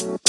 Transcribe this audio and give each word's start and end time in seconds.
Welcome 0.00 0.24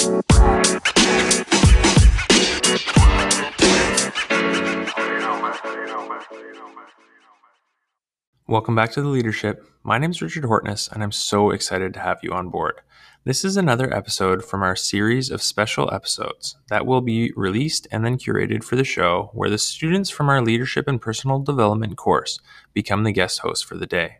back 8.76 8.92
to 8.92 9.02
the 9.02 9.08
leadership. 9.08 9.66
My 9.84 9.98
name 9.98 10.12
is 10.12 10.22
Richard 10.22 10.44
Hortness, 10.44 10.90
and 10.92 11.02
I'm 11.02 11.14
so 11.14 11.52
excited 11.52 11.94
to 11.94 12.02
have 12.02 12.20
you 12.22 12.34
on 12.34 12.50
board. 12.50 12.82
This 13.24 13.46
is 13.46 13.56
another 13.56 13.94
episode 13.96 14.44
from 14.44 14.62
our 14.62 14.76
series 14.76 15.32
of 15.32 15.42
special 15.42 15.90
episodes 15.94 16.58
that 16.68 16.86
will 16.86 17.00
be 17.00 17.32
released 17.38 17.88
and 17.94 18.04
then 18.04 18.18
curated 18.18 18.66
for 18.66 18.76
the 18.76 18.84
show, 18.84 19.30
where 19.34 19.50
the 19.50 19.58
students 19.58 20.10
from 20.10 20.28
our 20.28 20.42
leadership 20.42 20.86
and 20.90 21.02
personal 21.02 21.40
development 21.40 21.96
course 21.96 22.42
become 22.74 23.06
the 23.06 23.14
guest 23.14 23.40
host 23.40 23.64
for 23.64 23.78
the 23.78 23.88
day. 23.88 24.18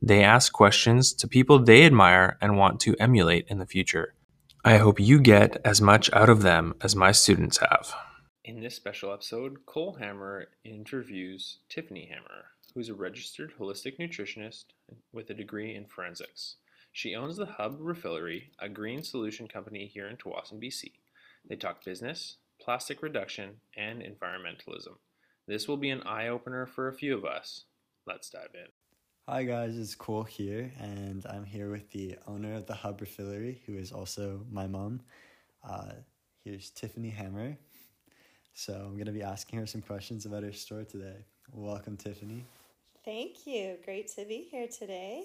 They 0.00 0.22
ask 0.22 0.52
questions 0.52 1.12
to 1.14 1.26
people 1.26 1.58
they 1.58 1.84
admire 1.84 2.38
and 2.40 2.56
want 2.56 2.78
to 2.82 2.94
emulate 3.00 3.46
in 3.48 3.58
the 3.58 3.66
future. 3.66 4.13
I 4.66 4.78
hope 4.78 4.98
you 4.98 5.20
get 5.20 5.60
as 5.62 5.82
much 5.82 6.10
out 6.14 6.30
of 6.30 6.40
them 6.40 6.74
as 6.80 6.96
my 6.96 7.12
students 7.12 7.58
have. 7.58 7.94
In 8.46 8.60
this 8.60 8.74
special 8.74 9.12
episode, 9.12 9.66
Cole 9.66 9.98
Hammerer 10.00 10.46
interviews 10.64 11.58
Tiffany 11.68 12.10
Hammerer, 12.10 12.44
who's 12.74 12.88
a 12.88 12.94
registered 12.94 13.52
holistic 13.60 13.98
nutritionist 13.98 14.64
with 15.12 15.28
a 15.28 15.34
degree 15.34 15.74
in 15.74 15.84
forensics. 15.84 16.56
She 16.92 17.14
owns 17.14 17.36
the 17.36 17.44
Hub 17.44 17.78
Refillery, 17.78 18.44
a 18.58 18.70
green 18.70 19.02
solution 19.02 19.48
company 19.48 19.86
here 19.86 20.08
in 20.08 20.16
Tsawwassen, 20.16 20.64
BC. 20.64 20.92
They 21.46 21.56
talk 21.56 21.84
business, 21.84 22.38
plastic 22.58 23.02
reduction, 23.02 23.56
and 23.76 24.00
environmentalism. 24.00 24.96
This 25.46 25.68
will 25.68 25.76
be 25.76 25.90
an 25.90 26.02
eye 26.04 26.28
opener 26.28 26.64
for 26.64 26.88
a 26.88 26.94
few 26.94 27.14
of 27.14 27.26
us. 27.26 27.64
Let's 28.06 28.30
dive 28.30 28.54
in. 28.54 28.70
Hi 29.26 29.42
guys, 29.42 29.78
it's 29.78 29.94
Cole 29.94 30.24
here, 30.24 30.70
and 30.78 31.24
I'm 31.24 31.46
here 31.46 31.70
with 31.70 31.90
the 31.92 32.16
owner 32.26 32.56
of 32.56 32.66
the 32.66 32.74
Hub 32.74 33.00
Refillery, 33.00 33.56
who 33.64 33.74
is 33.74 33.90
also 33.90 34.44
my 34.50 34.66
mom. 34.66 35.00
Uh, 35.66 35.92
here's 36.44 36.68
Tiffany 36.68 37.08
Hammerer. 37.08 37.56
So 38.52 38.74
I'm 38.74 38.98
gonna 38.98 39.12
be 39.12 39.22
asking 39.22 39.60
her 39.60 39.66
some 39.66 39.80
questions 39.80 40.26
about 40.26 40.42
her 40.42 40.52
store 40.52 40.84
today. 40.84 41.24
Welcome, 41.50 41.96
Tiffany. 41.96 42.44
Thank 43.02 43.46
you. 43.46 43.78
Great 43.86 44.08
to 44.08 44.26
be 44.26 44.46
here 44.50 44.68
today. 44.68 45.24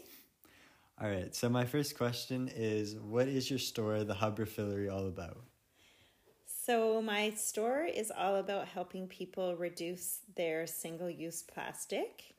All 1.01 1.09
right. 1.09 1.35
So 1.35 1.49
my 1.49 1.65
first 1.65 1.97
question 1.97 2.49
is, 2.55 2.95
what 2.95 3.27
is 3.27 3.49
your 3.49 3.59
store, 3.59 4.05
the 4.05 4.13
Hub 4.13 4.39
Refillery, 4.39 4.89
all 4.89 5.07
about? 5.07 5.41
So 6.45 7.01
my 7.01 7.31
store 7.31 7.83
is 7.83 8.13
all 8.17 8.37
about 8.37 8.69
helping 8.69 9.07
people 9.07 9.57
reduce 9.57 10.19
their 10.37 10.67
single-use 10.67 11.43
plastic. 11.43 12.35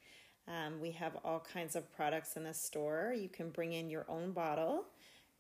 Um, 0.50 0.80
we 0.80 0.90
have 0.90 1.16
all 1.24 1.40
kinds 1.40 1.76
of 1.76 1.94
products 1.94 2.36
in 2.36 2.42
the 2.44 2.52
store. 2.52 3.14
You 3.16 3.28
can 3.28 3.50
bring 3.50 3.72
in 3.72 3.88
your 3.88 4.04
own 4.08 4.32
bottle 4.32 4.84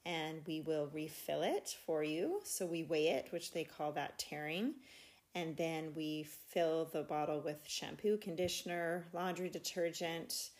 and 0.06 0.40
we 0.46 0.60
will 0.60 0.88
refill 0.94 1.42
it 1.42 1.76
for 1.84 2.04
you. 2.04 2.40
So 2.44 2.64
we 2.64 2.84
weigh 2.84 3.08
it, 3.08 3.26
which 3.30 3.52
they 3.52 3.64
call 3.64 3.92
that 3.92 4.18
taring. 4.18 4.74
And 5.34 5.56
then 5.56 5.92
we 5.96 6.26
fill 6.48 6.88
the 6.92 7.02
bottle 7.02 7.40
with 7.40 7.58
shampoo, 7.66 8.16
conditioner, 8.18 9.06
laundry 9.12 9.48
detergent, 9.48 10.50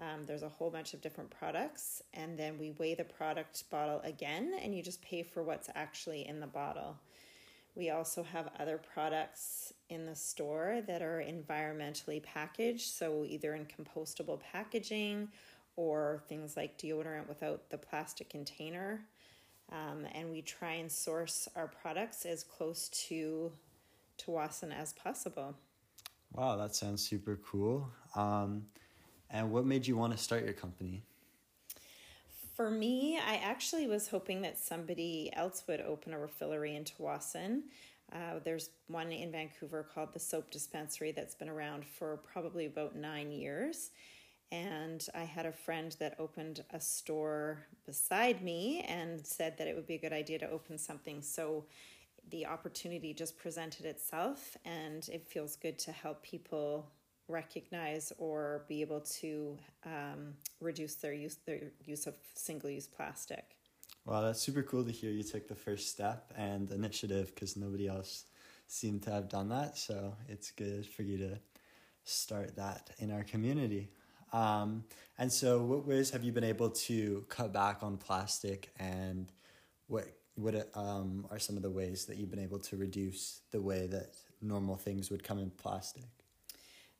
um, 0.00 0.26
there's 0.26 0.42
a 0.42 0.48
whole 0.48 0.70
bunch 0.70 0.94
of 0.94 1.00
different 1.00 1.30
products, 1.30 2.02
and 2.14 2.38
then 2.38 2.56
we 2.56 2.70
weigh 2.72 2.94
the 2.94 3.04
product 3.04 3.68
bottle 3.68 4.00
again, 4.04 4.54
and 4.62 4.74
you 4.74 4.82
just 4.82 5.02
pay 5.02 5.24
for 5.24 5.42
what's 5.42 5.68
actually 5.74 6.26
in 6.26 6.38
the 6.38 6.46
bottle. 6.46 6.96
We 7.78 7.90
also 7.90 8.24
have 8.24 8.50
other 8.58 8.76
products 8.76 9.72
in 9.88 10.04
the 10.04 10.16
store 10.16 10.82
that 10.88 11.00
are 11.00 11.24
environmentally 11.24 12.20
packaged, 12.20 12.88
so 12.88 13.24
either 13.24 13.54
in 13.54 13.66
compostable 13.66 14.40
packaging 14.40 15.28
or 15.76 16.20
things 16.28 16.56
like 16.56 16.76
deodorant 16.76 17.28
without 17.28 17.70
the 17.70 17.78
plastic 17.78 18.28
container. 18.28 19.06
Um, 19.70 20.06
and 20.12 20.28
we 20.32 20.42
try 20.42 20.72
and 20.72 20.90
source 20.90 21.48
our 21.54 21.68
products 21.68 22.26
as 22.26 22.42
close 22.42 22.88
to 23.06 23.52
Tsawwassen 24.18 24.76
as 24.76 24.92
possible. 24.94 25.54
Wow, 26.32 26.56
that 26.56 26.74
sounds 26.74 27.08
super 27.08 27.38
cool. 27.48 27.88
Um, 28.16 28.66
and 29.30 29.52
what 29.52 29.64
made 29.64 29.86
you 29.86 29.96
want 29.96 30.12
to 30.14 30.18
start 30.18 30.44
your 30.44 30.52
company? 30.52 31.04
For 32.58 32.72
me, 32.72 33.20
I 33.24 33.36
actually 33.36 33.86
was 33.86 34.08
hoping 34.08 34.42
that 34.42 34.58
somebody 34.58 35.30
else 35.32 35.62
would 35.68 35.80
open 35.80 36.12
a 36.12 36.16
refillery 36.16 36.74
in 36.74 36.82
Tsawwassen. 36.82 37.62
Uh, 38.12 38.40
there's 38.42 38.70
one 38.88 39.12
in 39.12 39.30
Vancouver 39.30 39.84
called 39.94 40.12
the 40.12 40.18
Soap 40.18 40.50
Dispensary 40.50 41.12
that's 41.12 41.36
been 41.36 41.48
around 41.48 41.84
for 41.84 42.16
probably 42.16 42.66
about 42.66 42.96
nine 42.96 43.30
years. 43.30 43.90
And 44.50 45.06
I 45.14 45.22
had 45.22 45.46
a 45.46 45.52
friend 45.52 45.94
that 46.00 46.16
opened 46.18 46.64
a 46.72 46.80
store 46.80 47.64
beside 47.86 48.42
me 48.42 48.84
and 48.88 49.24
said 49.24 49.56
that 49.58 49.68
it 49.68 49.76
would 49.76 49.86
be 49.86 49.94
a 49.94 50.00
good 50.00 50.12
idea 50.12 50.40
to 50.40 50.50
open 50.50 50.78
something. 50.78 51.22
So 51.22 51.64
the 52.28 52.44
opportunity 52.46 53.14
just 53.14 53.38
presented 53.38 53.86
itself, 53.86 54.56
and 54.64 55.08
it 55.12 55.28
feels 55.28 55.54
good 55.54 55.78
to 55.78 55.92
help 55.92 56.24
people 56.24 56.90
recognize 57.28 58.12
or 58.18 58.64
be 58.68 58.80
able 58.80 59.00
to 59.00 59.56
um, 59.84 60.34
reduce 60.60 60.94
their 60.96 61.12
use 61.12 61.36
their 61.46 61.60
use 61.84 62.06
of 62.06 62.14
single 62.34 62.70
use 62.70 62.86
plastic. 62.86 63.56
Wow, 64.04 64.22
that's 64.22 64.40
super 64.40 64.62
cool 64.62 64.84
to 64.84 64.90
hear 64.90 65.10
you 65.10 65.22
took 65.22 65.48
the 65.48 65.54
first 65.54 65.90
step 65.90 66.32
and 66.36 66.70
initiative 66.70 67.34
because 67.34 67.56
nobody 67.56 67.88
else 67.88 68.24
seemed 68.66 69.02
to 69.02 69.10
have 69.10 69.28
done 69.28 69.48
that. 69.50 69.76
So 69.76 70.14
it's 70.28 70.50
good 70.50 70.86
for 70.86 71.02
you 71.02 71.18
to 71.18 71.38
start 72.04 72.56
that 72.56 72.90
in 72.98 73.10
our 73.10 73.22
community. 73.22 73.90
Um, 74.32 74.84
and 75.18 75.32
so, 75.32 75.62
what 75.62 75.86
ways 75.86 76.10
have 76.10 76.22
you 76.22 76.32
been 76.32 76.44
able 76.44 76.70
to 76.70 77.24
cut 77.28 77.52
back 77.52 77.82
on 77.82 77.96
plastic, 77.96 78.72
and 78.78 79.32
what 79.86 80.06
what 80.34 80.70
um, 80.74 81.26
are 81.30 81.38
some 81.38 81.56
of 81.56 81.62
the 81.62 81.70
ways 81.70 82.04
that 82.06 82.16
you've 82.16 82.30
been 82.30 82.38
able 82.38 82.58
to 82.60 82.76
reduce 82.76 83.40
the 83.50 83.60
way 83.60 83.86
that 83.88 84.16
normal 84.40 84.76
things 84.76 85.10
would 85.10 85.24
come 85.24 85.38
in 85.38 85.50
plastic? 85.50 86.04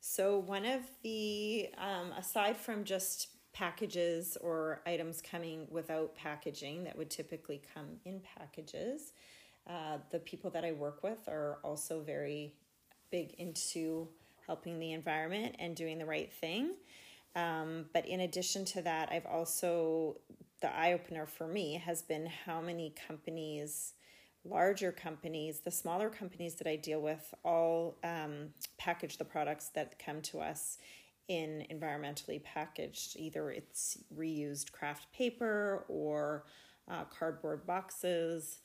So, 0.01 0.37
one 0.37 0.65
of 0.65 0.81
the, 1.03 1.69
um, 1.77 2.11
aside 2.17 2.57
from 2.57 2.83
just 2.83 3.27
packages 3.51 4.37
or 4.41 4.81
items 4.85 5.21
coming 5.21 5.67
without 5.69 6.15
packaging 6.15 6.85
that 6.85 6.97
would 6.97 7.09
typically 7.09 7.61
come 7.73 7.97
in 8.05 8.21
packages, 8.37 9.11
uh, 9.67 9.97
the 10.11 10.19
people 10.19 10.49
that 10.51 10.63
I 10.63 10.71
work 10.71 11.03
with 11.03 11.27
are 11.27 11.59
also 11.63 12.01
very 12.01 12.53
big 13.11 13.33
into 13.37 14.07
helping 14.47 14.79
the 14.79 14.93
environment 14.93 15.55
and 15.59 15.75
doing 15.75 15.97
the 15.97 16.05
right 16.05 16.31
thing. 16.31 16.75
Um, 17.35 17.85
but 17.93 18.07
in 18.07 18.21
addition 18.21 18.65
to 18.65 18.81
that, 18.81 19.09
I've 19.11 19.25
also, 19.25 20.17
the 20.61 20.73
eye 20.75 20.93
opener 20.93 21.25
for 21.25 21.47
me 21.47 21.81
has 21.85 22.01
been 22.01 22.25
how 22.45 22.61
many 22.61 22.95
companies 23.07 23.93
larger 24.45 24.91
companies, 24.91 25.59
the 25.59 25.71
smaller 25.71 26.09
companies 26.09 26.55
that 26.55 26.67
I 26.67 26.75
deal 26.75 27.01
with, 27.01 27.33
all 27.43 27.97
um, 28.03 28.49
package 28.77 29.17
the 29.17 29.25
products 29.25 29.69
that 29.75 29.99
come 29.99 30.21
to 30.23 30.39
us 30.39 30.77
in 31.27 31.65
environmentally 31.71 32.43
packaged. 32.43 33.15
Either 33.17 33.51
it's 33.51 33.97
reused 34.17 34.71
kraft 34.71 35.11
paper 35.13 35.85
or 35.87 36.45
uh, 36.89 37.03
cardboard 37.05 37.65
boxes. 37.65 38.61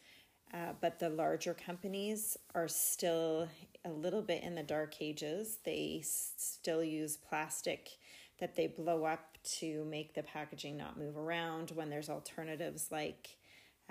Uh, 0.53 0.73
but 0.81 1.01
the 1.01 1.09
larger 1.09 1.53
companies 1.53 2.37
are 2.55 2.69
still 2.69 3.49
a 3.85 3.91
little 3.91 4.23
bit 4.23 4.43
in 4.43 4.55
the 4.55 4.63
dark 4.63 4.95
ages. 5.01 5.59
They 5.65 6.01
still 6.05 6.85
use 6.85 7.17
plastic 7.17 7.91
that 8.39 8.55
they 8.55 8.69
blow 8.69 9.05
up 9.05 9.37
to 9.43 9.85
make 9.85 10.15
the 10.15 10.23
packaging 10.23 10.77
not 10.77 10.99
move 10.99 11.17
around 11.17 11.73
when 11.73 11.91
there's 11.91 12.09
alternatives 12.09 12.89
like 12.91 13.37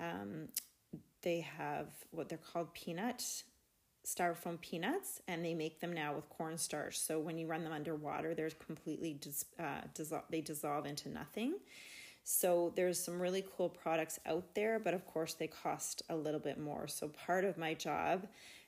um, 0.00 0.48
they 1.24 1.40
have 1.40 1.88
what 2.12 2.28
they're 2.28 2.38
called 2.38 2.72
peanut 2.74 3.24
styrofoam 4.06 4.60
peanuts 4.60 5.22
and 5.26 5.44
they 5.44 5.54
make 5.54 5.80
them 5.80 5.92
now 5.92 6.14
with 6.14 6.28
cornstarch. 6.28 6.98
So 6.98 7.18
when 7.18 7.38
you 7.38 7.46
run 7.46 7.64
them 7.64 7.72
underwater 7.72 8.34
they're 8.34 8.50
completely 8.50 9.14
dis- 9.14 9.46
uh, 9.58 9.80
dissol- 9.94 10.28
they 10.30 10.42
dissolve 10.42 10.86
into 10.86 11.08
nothing. 11.08 11.54
So 12.22 12.72
there's 12.76 13.02
some 13.02 13.20
really 13.20 13.44
cool 13.56 13.70
products 13.70 14.20
out 14.26 14.54
there 14.54 14.78
but 14.78 14.94
of 14.94 15.06
course 15.06 15.34
they 15.34 15.46
cost 15.48 16.02
a 16.10 16.16
little 16.16 16.40
bit 16.40 16.60
more. 16.60 16.86
So 16.86 17.08
part 17.08 17.44
of 17.44 17.58
my 17.58 17.74
job 17.74 18.26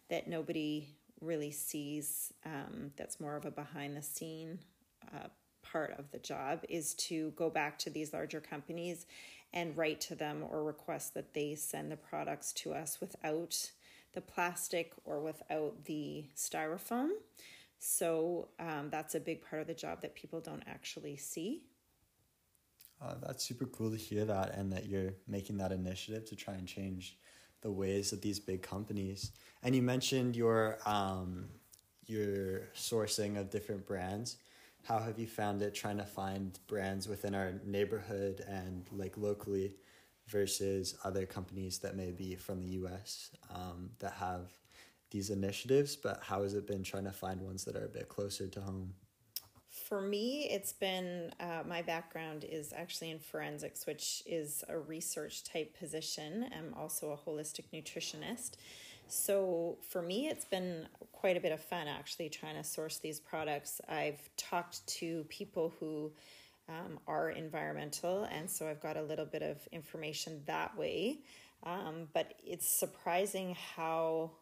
that 0.08 0.26
nobody 0.26 0.88
really 1.20 1.50
sees 1.50 2.32
um, 2.44 2.92
that's 2.96 3.20
more 3.20 3.36
of 3.36 3.44
a 3.44 3.50
behind 3.50 3.96
the 3.96 4.02
scene 4.02 4.58
uh, 5.14 5.28
part 5.62 5.94
of 5.98 6.10
the 6.12 6.18
job 6.18 6.60
is 6.68 6.94
to 6.94 7.30
go 7.36 7.50
back 7.50 7.78
to 7.80 7.90
these 7.90 8.12
larger 8.12 8.40
companies 8.40 9.06
and 9.52 9.76
write 9.76 10.00
to 10.02 10.14
them 10.14 10.44
or 10.50 10.62
request 10.62 11.14
that 11.14 11.34
they 11.34 11.54
send 11.54 11.90
the 11.90 11.96
products 11.96 12.52
to 12.52 12.72
us 12.74 13.00
without 13.00 13.70
the 14.12 14.20
plastic 14.20 14.92
or 15.04 15.20
without 15.20 15.84
the 15.84 16.24
styrofoam. 16.36 17.10
So 17.78 18.48
um, 18.58 18.88
that's 18.90 19.14
a 19.14 19.20
big 19.20 19.42
part 19.42 19.62
of 19.62 19.68
the 19.68 19.74
job 19.74 20.02
that 20.02 20.14
people 20.14 20.40
don't 20.40 20.62
actually 20.66 21.16
see. 21.16 21.62
Uh, 23.00 23.14
that's 23.22 23.44
super 23.44 23.66
cool 23.66 23.90
to 23.90 23.96
hear 23.96 24.24
that 24.24 24.54
and 24.54 24.72
that 24.72 24.86
you're 24.86 25.12
making 25.28 25.58
that 25.58 25.70
initiative 25.72 26.24
to 26.24 26.36
try 26.36 26.54
and 26.54 26.66
change 26.66 27.18
the 27.60 27.70
ways 27.70 28.10
that 28.10 28.22
these 28.22 28.38
big 28.38 28.62
companies 28.62 29.32
and 29.62 29.74
you 29.74 29.82
mentioned 29.82 30.36
your 30.36 30.78
um, 30.86 31.46
your 32.06 32.68
sourcing 32.74 33.38
of 33.38 33.50
different 33.50 33.86
brands 33.86 34.36
how 34.86 34.98
have 34.98 35.18
you 35.18 35.26
found 35.26 35.62
it 35.62 35.74
trying 35.74 35.96
to 35.98 36.04
find 36.04 36.58
brands 36.68 37.08
within 37.08 37.34
our 37.34 37.54
neighborhood 37.64 38.44
and 38.48 38.86
like 38.92 39.16
locally 39.16 39.74
versus 40.28 40.96
other 41.04 41.26
companies 41.26 41.78
that 41.78 41.96
may 41.96 42.12
be 42.12 42.34
from 42.36 42.62
the 42.62 42.68
US 42.68 43.30
um, 43.52 43.90
that 43.98 44.12
have 44.12 44.52
these 45.10 45.30
initiatives, 45.30 45.96
but 45.96 46.20
how 46.22 46.42
has 46.42 46.54
it 46.54 46.66
been 46.66 46.82
trying 46.82 47.04
to 47.04 47.12
find 47.12 47.40
ones 47.40 47.64
that 47.64 47.76
are 47.76 47.84
a 47.84 47.88
bit 47.88 48.08
closer 48.08 48.46
to 48.46 48.60
home? 48.60 48.94
For 49.68 50.00
me, 50.00 50.48
it's 50.50 50.72
been 50.72 51.32
uh, 51.38 51.62
my 51.66 51.82
background 51.82 52.44
is 52.44 52.72
actually 52.72 53.10
in 53.10 53.18
forensics, 53.18 53.86
which 53.86 54.22
is 54.24 54.64
a 54.68 54.78
research 54.78 55.44
type 55.44 55.78
position. 55.78 56.46
I'm 56.56 56.74
also 56.74 57.10
a 57.10 57.16
holistic 57.16 57.64
nutritionist. 57.74 58.52
So 59.08 59.78
for 59.88 60.02
me, 60.02 60.28
it's 60.28 60.44
been 60.44 60.86
quite 61.12 61.36
a 61.36 61.40
bit 61.40 61.52
of 61.52 61.60
fun 61.60 61.88
actually 61.88 62.28
trying 62.28 62.56
to 62.56 62.64
source 62.64 62.98
these 62.98 63.20
products. 63.20 63.80
I've 63.88 64.20
talked 64.36 64.86
to 64.98 65.24
people 65.28 65.72
who 65.78 66.12
um, 66.68 66.98
are 67.06 67.30
environmental, 67.30 68.24
and 68.24 68.50
so 68.50 68.68
I've 68.68 68.82
got 68.82 68.96
a 68.96 69.02
little 69.02 69.24
bit 69.26 69.42
of 69.42 69.58
information 69.70 70.42
that 70.46 70.76
way. 70.76 71.20
Um, 71.62 72.08
but 72.12 72.34
it's 72.44 72.78
surprising 72.78 73.56
how 73.76 74.32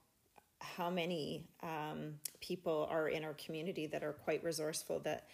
how 0.61 0.88
many 0.88 1.44
um, 1.62 2.14
people 2.40 2.88
are 2.90 3.08
in 3.08 3.22
our 3.22 3.34
community 3.34 3.87
that 3.87 4.02
are 4.02 4.12
quite 4.12 4.43
resourceful 4.43 4.99
that 5.00 5.28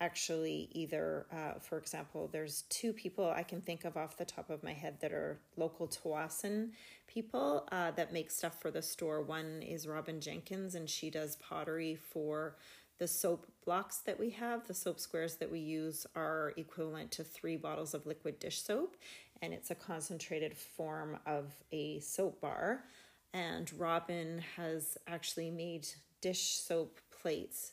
actually 0.00 0.68
either 0.72 1.26
uh, 1.32 1.58
for 1.60 1.78
example 1.78 2.28
there's 2.32 2.62
two 2.62 2.92
people 2.92 3.30
i 3.30 3.42
can 3.42 3.60
think 3.60 3.84
of 3.84 3.96
off 3.96 4.16
the 4.16 4.24
top 4.24 4.50
of 4.50 4.62
my 4.62 4.72
head 4.72 4.96
that 5.00 5.12
are 5.12 5.38
local 5.56 5.86
Tsawwassen 5.86 6.70
people 7.06 7.66
uh, 7.70 7.92
that 7.92 8.12
make 8.12 8.30
stuff 8.30 8.60
for 8.60 8.70
the 8.70 8.82
store. 8.82 9.22
One 9.22 9.62
is 9.62 9.86
robin 9.86 10.20
jenkins 10.20 10.74
and 10.74 10.90
she 10.90 11.10
does 11.10 11.36
pottery 11.36 11.94
for 11.94 12.56
the 12.98 13.08
soap 13.08 13.46
blocks 13.64 13.98
that 13.98 14.18
we 14.18 14.30
have. 14.30 14.66
The 14.66 14.74
soap 14.74 15.00
squares 15.00 15.36
that 15.36 15.50
we 15.50 15.58
use 15.58 16.06
are 16.14 16.52
equivalent 16.56 17.10
to 17.12 17.24
three 17.24 17.56
bottles 17.56 17.94
of 17.94 18.06
liquid 18.06 18.38
dish 18.38 18.62
soap 18.62 18.96
and 19.42 19.52
it's 19.52 19.70
a 19.70 19.74
concentrated 19.74 20.56
form 20.56 21.18
of 21.26 21.52
a 21.72 22.00
soap 22.00 22.40
bar. 22.40 22.84
And 23.32 23.70
Robin 23.78 24.42
has 24.56 24.96
actually 25.06 25.50
made 25.50 25.86
dish 26.20 26.56
soap 26.56 27.00
plates 27.10 27.72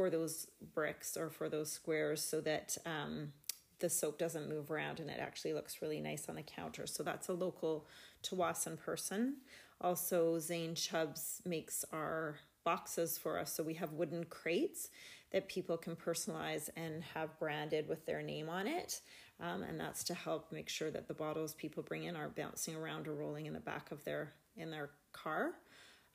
for 0.00 0.08
those 0.08 0.46
bricks 0.72 1.14
or 1.14 1.28
for 1.28 1.50
those 1.50 1.70
squares 1.70 2.22
so 2.22 2.40
that 2.40 2.78
um, 2.86 3.34
the 3.80 3.90
soap 3.90 4.18
doesn't 4.18 4.48
move 4.48 4.70
around 4.70 4.98
and 4.98 5.10
it 5.10 5.18
actually 5.20 5.52
looks 5.52 5.82
really 5.82 6.00
nice 6.00 6.26
on 6.26 6.36
the 6.36 6.42
counter. 6.42 6.86
So 6.86 7.02
that's 7.02 7.28
a 7.28 7.34
local 7.34 7.86
Tsawwassen 8.22 8.78
person. 8.78 9.36
Also, 9.78 10.38
Zane 10.38 10.74
Chubbs 10.74 11.42
makes 11.44 11.84
our 11.92 12.38
boxes 12.64 13.18
for 13.18 13.38
us. 13.38 13.52
So 13.52 13.62
we 13.62 13.74
have 13.74 13.92
wooden 13.92 14.24
crates 14.24 14.88
that 15.32 15.50
people 15.50 15.76
can 15.76 15.96
personalize 15.96 16.70
and 16.78 17.02
have 17.14 17.38
branded 17.38 17.86
with 17.86 18.06
their 18.06 18.22
name 18.22 18.48
on 18.48 18.66
it. 18.66 19.02
Um, 19.38 19.62
and 19.62 19.78
that's 19.78 20.02
to 20.04 20.14
help 20.14 20.50
make 20.50 20.70
sure 20.70 20.90
that 20.90 21.08
the 21.08 21.14
bottles 21.14 21.52
people 21.52 21.82
bring 21.82 22.04
in 22.04 22.16
are 22.16 22.30
bouncing 22.30 22.74
around 22.74 23.06
or 23.06 23.12
rolling 23.12 23.44
in 23.44 23.52
the 23.52 23.60
back 23.60 23.92
of 23.92 24.02
their 24.04 24.32
in 24.56 24.70
their 24.70 24.92
car. 25.12 25.52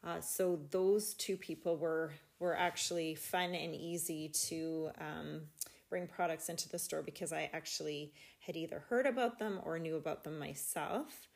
Uh, 0.05 0.21
so 0.21 0.59
those 0.69 1.15
two 1.15 1.35
people 1.35 1.77
were 1.77 2.11
were 2.39 2.55
actually 2.55 3.15
fun 3.15 3.55
and 3.55 3.73
easy 3.73 4.29
to 4.29 4.89
um, 4.99 5.41
bring 5.89 6.05
products 6.05 6.49
into 6.49 6.67
the 6.69 6.77
store 6.77 7.01
because 7.01 7.31
I 7.31 7.49
actually 7.53 8.13
had 8.39 8.55
either 8.55 8.83
heard 8.89 9.05
about 9.05 9.39
them 9.39 9.59
or 9.63 9.79
knew 9.79 9.95
about 9.95 10.23
them 10.23 10.37
myself. 10.37 11.27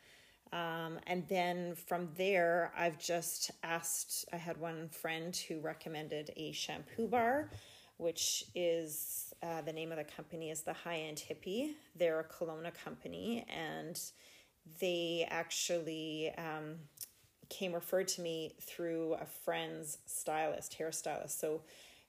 Um, 0.52 1.00
and 1.08 1.28
then 1.28 1.76
from 1.76 2.10
there, 2.18 2.72
I've 2.78 3.00
just 3.00 3.52
asked. 3.64 4.26
I 4.34 4.38
had 4.38 4.58
one 4.58 4.90
friend 4.90 5.36
who 5.36 5.60
recommended 5.60 6.32
a 6.36 6.52
shampoo 6.52 7.08
bar, 7.08 7.52
which 7.98 8.44
is 8.56 9.34
uh, 9.42 9.62
the 9.62 9.74
name 9.74 9.92
of 9.92 9.98
the 9.98 10.04
company 10.04 10.50
is 10.50 10.62
the 10.62 10.74
High 10.74 11.00
End 11.00 11.18
Hippie. 11.30 11.74
They're 11.96 12.20
a 12.20 12.24
Kelowna 12.24 12.74
company, 12.84 13.46
and 13.48 14.00
they 14.80 15.28
actually 15.30 16.32
um, 16.38 16.76
came 17.50 17.74
referred 17.74 18.08
to 18.08 18.22
me 18.22 18.54
through 18.62 19.16
a 19.16 19.26
friend's 19.26 19.98
stylist, 20.06 20.78
hairstylist. 20.80 21.40
So 21.40 21.62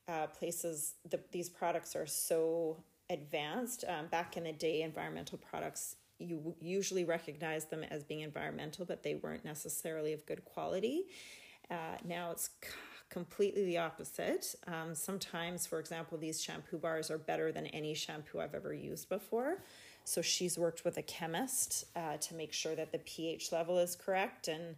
uh, 0.08 0.26
places, 0.26 0.94
the, 1.08 1.20
these 1.32 1.48
products 1.48 1.96
are 1.96 2.06
so 2.06 2.76
advanced. 3.08 3.84
Um, 3.88 4.06
back 4.06 4.36
in 4.36 4.44
the 4.44 4.52
day, 4.52 4.82
environmental 4.82 5.38
products, 5.38 5.96
you 6.18 6.54
usually 6.60 7.04
recognize 7.04 7.64
them 7.64 7.82
as 7.84 8.04
being 8.04 8.20
environmental, 8.20 8.84
but 8.84 9.02
they 9.02 9.14
weren't 9.14 9.44
necessarily 9.44 10.12
of 10.12 10.26
good 10.26 10.44
quality. 10.44 11.04
Uh, 11.70 11.96
now 12.04 12.30
it's 12.30 12.50
c- 12.62 12.70
completely 13.08 13.64
the 13.64 13.78
opposite. 13.78 14.54
Um, 14.66 14.94
sometimes, 14.94 15.66
for 15.66 15.80
example, 15.80 16.18
these 16.18 16.42
shampoo 16.42 16.78
bars 16.78 17.10
are 17.10 17.18
better 17.18 17.52
than 17.52 17.66
any 17.68 17.94
shampoo 17.94 18.40
I've 18.40 18.54
ever 18.54 18.74
used 18.74 19.08
before. 19.08 19.62
So 20.04 20.22
she's 20.22 20.58
worked 20.58 20.84
with 20.84 20.96
a 20.96 21.02
chemist 21.02 21.84
uh, 21.94 22.16
to 22.16 22.34
make 22.34 22.52
sure 22.52 22.74
that 22.74 22.92
the 22.92 22.98
pH 22.98 23.52
level 23.52 23.78
is 23.78 23.96
correct, 23.96 24.48
and 24.48 24.76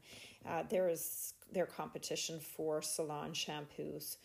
uh, 0.48 0.64
there 0.68 0.88
is 0.88 1.34
their 1.52 1.66
competition 1.66 2.40
for 2.40 2.82
salon 2.82 3.32
shampoos. 3.32 4.16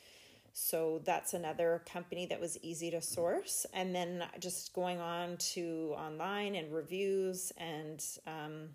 So 0.54 1.02
that's 1.06 1.36
another 1.36 1.84
company 1.86 2.26
that 2.26 2.42
was 2.42 2.58
easy 2.64 2.90
to 2.90 3.00
source. 3.00 3.68
And 3.74 3.94
then 3.94 4.24
just 4.40 4.74
going 4.74 5.00
on 5.00 5.38
to 5.54 5.94
online 5.96 6.56
and 6.56 6.74
reviews 6.74 7.54
and 7.58 8.04
um, 8.26 8.70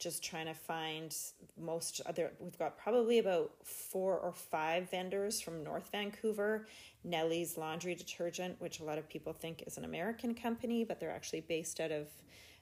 just 0.00 0.24
trying 0.24 0.46
to 0.46 0.54
find 0.54 1.14
most 1.58 2.00
other 2.06 2.32
we've 2.40 2.58
got 2.58 2.76
probably 2.78 3.18
about 3.18 3.52
four 3.62 4.18
or 4.18 4.32
five 4.32 4.90
vendors 4.90 5.40
from 5.40 5.62
north 5.62 5.90
vancouver. 5.92 6.66
Nellie's 7.04 7.56
laundry 7.56 7.94
detergent 7.94 8.60
which 8.60 8.80
a 8.80 8.84
lot 8.84 8.98
of 8.98 9.08
people 9.08 9.32
think 9.32 9.62
is 9.66 9.76
an 9.78 9.84
american 9.84 10.34
company 10.34 10.84
but 10.84 10.98
they're 10.98 11.12
actually 11.12 11.42
based 11.42 11.80
out 11.80 11.92
of 11.92 12.08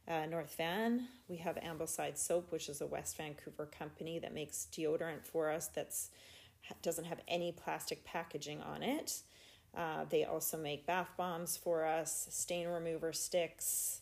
uh, 0.08 0.26
north 0.26 0.54
van. 0.56 1.06
We 1.28 1.36
have 1.36 1.56
ambleside 1.56 2.18
soap 2.18 2.50
which 2.50 2.68
is 2.68 2.80
a 2.80 2.86
west 2.86 3.16
vancouver 3.16 3.66
company 3.66 4.18
that 4.18 4.34
makes 4.34 4.66
deodorant 4.72 5.24
for 5.24 5.50
us 5.50 5.68
that's 5.68 6.10
doesn't 6.82 7.04
have 7.04 7.20
any 7.28 7.52
plastic 7.52 8.04
packaging 8.04 8.60
on 8.60 8.82
it. 8.82 9.22
Uh, 9.76 10.04
they 10.10 10.24
also 10.24 10.56
make 10.56 10.86
bath 10.86 11.08
bombs 11.16 11.56
for 11.56 11.84
us 11.84 12.26
stain 12.30 12.66
remover 12.66 13.12
sticks 13.12 14.00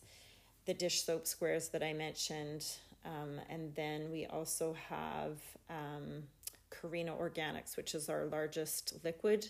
the 0.65 0.73
dish 0.73 1.03
soap 1.03 1.27
squares 1.27 1.69
that 1.69 1.83
i 1.83 1.93
mentioned 1.93 2.65
um, 3.07 3.39
and 3.49 3.73
then 3.75 4.11
we 4.11 4.25
also 4.25 4.75
have 4.89 5.37
um, 5.69 6.23
Carina 6.69 7.13
Organics, 7.13 7.77
which 7.77 7.95
is 7.95 8.09
our 8.09 8.25
largest 8.25 8.93
liquid 9.03 9.47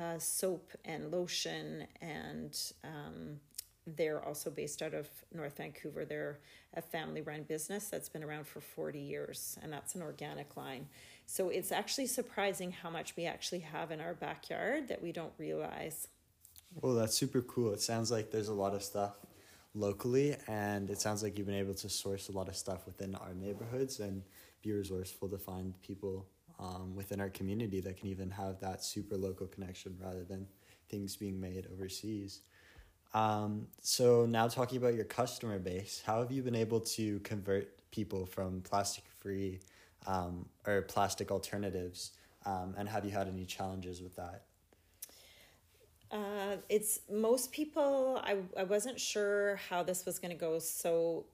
uh, 0.00 0.18
soap 0.18 0.70
and 0.84 1.10
lotion. 1.10 1.86
And 2.00 2.56
um, 2.84 3.40
they're 3.86 4.24
also 4.24 4.50
based 4.50 4.82
out 4.82 4.94
of 4.94 5.08
North 5.34 5.56
Vancouver. 5.56 6.04
They're 6.04 6.38
a 6.74 6.82
family 6.82 7.22
run 7.22 7.42
business 7.42 7.88
that's 7.88 8.08
been 8.08 8.22
around 8.22 8.46
for 8.46 8.60
40 8.60 9.00
years, 9.00 9.58
and 9.62 9.72
that's 9.72 9.96
an 9.96 10.02
organic 10.02 10.56
line. 10.56 10.86
So 11.26 11.48
it's 11.48 11.72
actually 11.72 12.06
surprising 12.06 12.70
how 12.70 12.90
much 12.90 13.16
we 13.16 13.26
actually 13.26 13.60
have 13.60 13.90
in 13.90 14.00
our 14.00 14.14
backyard 14.14 14.88
that 14.88 15.02
we 15.02 15.10
don't 15.10 15.32
realize. 15.38 16.06
Well, 16.80 16.94
that's 16.94 17.16
super 17.16 17.42
cool. 17.42 17.72
It 17.72 17.80
sounds 17.80 18.12
like 18.12 18.30
there's 18.30 18.48
a 18.48 18.54
lot 18.54 18.74
of 18.74 18.84
stuff 18.84 19.16
locally 19.74 20.36
and 20.48 20.90
it 20.90 21.00
sounds 21.00 21.22
like 21.22 21.38
you've 21.38 21.46
been 21.46 21.56
able 21.56 21.74
to 21.74 21.88
source 21.88 22.28
a 22.28 22.32
lot 22.32 22.48
of 22.48 22.56
stuff 22.56 22.86
within 22.86 23.14
our 23.14 23.34
neighborhoods 23.34 24.00
and 24.00 24.22
be 24.62 24.72
resourceful 24.72 25.28
to 25.28 25.38
find 25.38 25.80
people 25.80 26.26
um, 26.58 26.94
within 26.94 27.20
our 27.20 27.30
community 27.30 27.80
that 27.80 27.96
can 27.96 28.08
even 28.08 28.30
have 28.30 28.60
that 28.60 28.84
super 28.84 29.16
local 29.16 29.46
connection 29.46 29.96
rather 30.02 30.24
than 30.24 30.46
things 30.90 31.16
being 31.16 31.40
made 31.40 31.66
overseas. 31.72 32.40
Um, 33.14 33.68
so 33.80 34.26
now 34.26 34.48
talking 34.48 34.78
about 34.78 34.94
your 34.94 35.04
customer 35.04 35.58
base 35.58 36.02
how 36.04 36.20
have 36.20 36.30
you 36.30 36.42
been 36.42 36.54
able 36.54 36.80
to 36.80 37.18
convert 37.20 37.90
people 37.90 38.26
from 38.26 38.60
plastic 38.62 39.04
free 39.18 39.60
um, 40.06 40.46
or 40.66 40.82
plastic 40.82 41.30
alternatives 41.30 42.12
um, 42.46 42.74
and 42.78 42.88
have 42.88 43.04
you 43.04 43.10
had 43.10 43.26
any 43.26 43.44
challenges 43.44 44.00
with 44.00 44.14
that 44.14 44.44
uh, 46.12 46.56
it's 46.68 47.00
most 47.10 47.52
people. 47.52 48.20
I, 48.24 48.38
I 48.58 48.64
wasn't 48.64 48.98
sure 48.98 49.60
how 49.68 49.82
this 49.82 50.04
was 50.04 50.18
going 50.18 50.32
to 50.32 50.36
go. 50.36 50.58
So, 50.58 51.24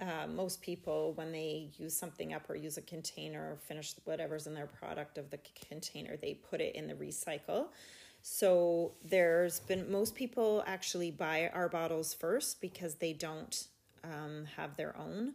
uh, 0.00 0.26
most 0.26 0.60
people, 0.60 1.12
when 1.14 1.30
they 1.30 1.68
use 1.78 1.96
something 1.96 2.32
up 2.32 2.50
or 2.50 2.56
use 2.56 2.76
a 2.76 2.82
container 2.82 3.52
or 3.52 3.56
finish 3.56 3.94
whatever's 4.04 4.46
in 4.46 4.54
their 4.54 4.66
product 4.66 5.18
of 5.18 5.30
the 5.30 5.38
container, 5.68 6.16
they 6.16 6.34
put 6.34 6.60
it 6.60 6.74
in 6.74 6.88
the 6.88 6.94
recycle. 6.94 7.66
So, 8.22 8.92
there's 9.04 9.60
been 9.60 9.90
most 9.90 10.16
people 10.16 10.64
actually 10.66 11.12
buy 11.12 11.50
our 11.54 11.68
bottles 11.68 12.12
first 12.12 12.60
because 12.60 12.96
they 12.96 13.12
don't 13.12 13.68
um, 14.02 14.46
have 14.56 14.76
their 14.76 14.96
own. 14.98 15.34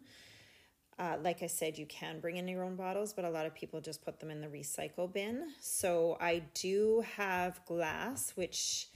Uh, 0.99 1.15
like 1.23 1.41
I 1.41 1.47
said, 1.47 1.77
you 1.77 1.85
can 1.85 2.19
bring 2.19 2.35
in 2.35 2.47
your 2.47 2.63
own 2.63 2.75
bottles, 2.75 3.13
but 3.13 3.23
a 3.23 3.29
lot 3.29 3.45
of 3.45 3.55
people 3.55 3.79
just 3.79 4.03
put 4.03 4.19
them 4.19 4.29
in 4.29 4.41
the 4.41 4.47
recycle 4.47 5.11
bin. 5.11 5.47
So 5.61 6.17
I 6.19 6.43
do 6.53 7.05
have 7.15 7.65
glass, 7.65 8.33
which 8.35 8.89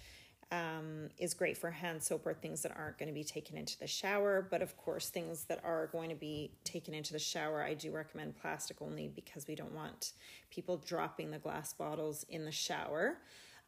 um, 0.51 1.07
is 1.17 1.33
great 1.33 1.57
for 1.57 1.72
hand 1.72 2.03
soap 2.03 2.27
or 2.27 2.33
things 2.33 2.62
that 2.63 2.74
aren't 2.77 2.98
going 2.98 3.07
to 3.07 3.13
be 3.13 3.24
taken 3.24 3.57
into 3.57 3.79
the 3.79 3.88
shower. 3.88 4.45
But 4.51 4.62
of 4.62 4.75
course, 4.75 5.10
things 5.10 5.45
that 5.45 5.62
are 5.63 5.88
going 5.88 6.10
to 6.10 6.15
be 6.15 6.51
taken 6.65 6.93
into 6.93 7.13
the 7.13 7.19
shower, 7.19 7.63
I 7.63 7.74
do 7.74 7.89
recommend 7.91 8.36
plastic 8.36 8.81
only 8.81 9.07
because 9.07 9.48
we 9.48 9.55
don't 9.55 9.74
want 9.74 10.12
people 10.51 10.77
dropping 10.77 11.31
the 11.31 11.39
glass 11.39 11.72
bottles 11.72 12.25
in 12.27 12.43
the 12.43 12.51
shower. 12.51 13.19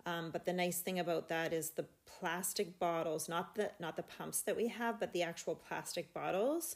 Um, 0.06 0.30
but 0.30 0.46
the 0.46 0.54
nice 0.54 0.82
thing 0.82 1.00
about 1.00 1.30
that 1.30 1.54
is 1.54 1.72
the 1.72 1.86
plastic 2.20 2.78
bottles, 2.78 3.28
not 3.28 3.56
the 3.56 3.72
not 3.80 3.96
the 3.96 4.04
pumps 4.04 4.42
that 4.42 4.56
we 4.56 4.68
have, 4.68 5.00
but 5.00 5.14
the 5.14 5.24
actual 5.24 5.56
plastic 5.56 6.14
bottles 6.14 6.76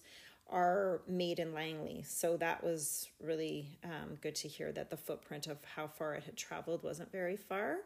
are 0.51 1.01
made 1.07 1.39
in 1.39 1.53
Langley. 1.53 2.03
So 2.07 2.37
that 2.37 2.63
was 2.63 3.09
really 3.21 3.77
um, 3.83 4.17
good 4.21 4.35
to 4.35 4.47
hear 4.47 4.71
that 4.71 4.89
the 4.89 4.97
footprint 4.97 5.47
of 5.47 5.57
how 5.75 5.87
far 5.87 6.15
it 6.15 6.23
had 6.23 6.37
traveled 6.37 6.83
wasn't 6.83 7.11
very 7.11 7.37
far. 7.37 7.77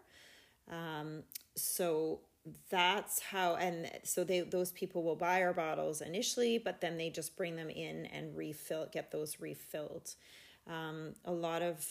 Um, 0.71 1.23
so 1.55 2.19
that's 2.69 3.21
how 3.21 3.55
and 3.55 3.89
so 4.03 4.23
they 4.23 4.41
those 4.41 4.71
people 4.71 5.03
will 5.03 5.15
buy 5.15 5.41
our 5.43 5.53
bottles 5.53 6.01
initially 6.01 6.57
but 6.57 6.81
then 6.81 6.97
they 6.97 7.09
just 7.09 7.37
bring 7.37 7.55
them 7.55 7.69
in 7.69 8.05
and 8.07 8.35
refill 8.35 8.87
get 8.91 9.11
those 9.11 9.39
refilled 9.39 10.13
um, 10.67 11.13
a 11.23 11.31
lot 11.31 11.61
of 11.61 11.87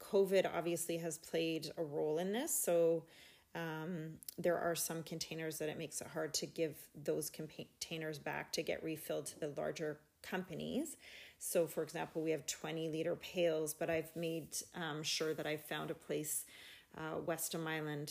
covid 0.00 0.48
obviously 0.54 0.98
has 0.98 1.18
played 1.18 1.70
a 1.76 1.82
role 1.82 2.18
in 2.18 2.32
this 2.32 2.54
so 2.54 3.02
um, 3.56 4.10
there 4.38 4.58
are 4.58 4.74
some 4.74 5.02
containers 5.02 5.58
that 5.58 5.68
it 5.68 5.78
makes 5.78 6.00
it 6.00 6.06
hard 6.08 6.34
to 6.34 6.46
give 6.46 6.76
those 6.94 7.30
containers 7.30 8.18
back 8.18 8.52
to 8.52 8.62
get 8.62 8.84
refilled 8.84 9.26
to 9.26 9.40
the 9.40 9.52
larger 9.56 9.98
companies 10.28 10.96
so 11.38 11.66
for 11.66 11.82
example 11.82 12.22
we 12.22 12.30
have 12.30 12.46
20 12.46 12.88
liter 12.88 13.16
pails 13.16 13.74
but 13.74 13.88
i've 13.90 14.14
made 14.16 14.48
um, 14.74 15.02
sure 15.02 15.34
that 15.34 15.46
i've 15.46 15.64
found 15.64 15.90
a 15.90 15.94
place 15.94 16.44
uh, 16.96 17.18
west 17.26 17.54
of 17.54 17.60
Milan 17.60 18.06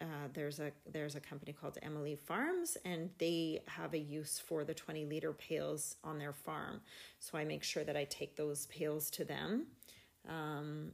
uh, 0.00 0.28
there's 0.32 0.58
a 0.60 0.72
there's 0.90 1.14
a 1.14 1.20
company 1.20 1.52
called 1.52 1.78
Emily 1.82 2.16
Farms, 2.16 2.76
and 2.84 3.10
they 3.18 3.62
have 3.66 3.94
a 3.94 3.98
use 3.98 4.38
for 4.38 4.64
the 4.64 4.74
20 4.74 5.06
liter 5.06 5.32
pails 5.32 5.96
on 6.02 6.18
their 6.18 6.32
farm. 6.32 6.80
So 7.20 7.38
I 7.38 7.44
make 7.44 7.62
sure 7.62 7.84
that 7.84 7.96
I 7.96 8.04
take 8.04 8.36
those 8.36 8.66
pails 8.66 9.08
to 9.10 9.24
them. 9.24 9.66
Um, 10.28 10.92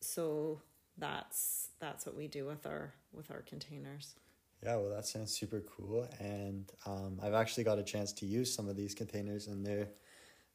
so 0.00 0.60
that's 0.98 1.70
that's 1.80 2.04
what 2.04 2.16
we 2.16 2.28
do 2.28 2.44
with 2.44 2.66
our 2.66 2.92
with 3.12 3.30
our 3.30 3.40
containers. 3.40 4.14
Yeah, 4.62 4.76
well, 4.76 4.90
that 4.90 5.06
sounds 5.06 5.32
super 5.32 5.60
cool, 5.60 6.08
and 6.18 6.70
um, 6.84 7.20
I've 7.22 7.34
actually 7.34 7.62
got 7.62 7.78
a 7.78 7.82
chance 7.84 8.12
to 8.14 8.26
use 8.26 8.52
some 8.52 8.68
of 8.68 8.76
these 8.76 8.92
containers, 8.94 9.46
and 9.46 9.64
they're 9.64 9.88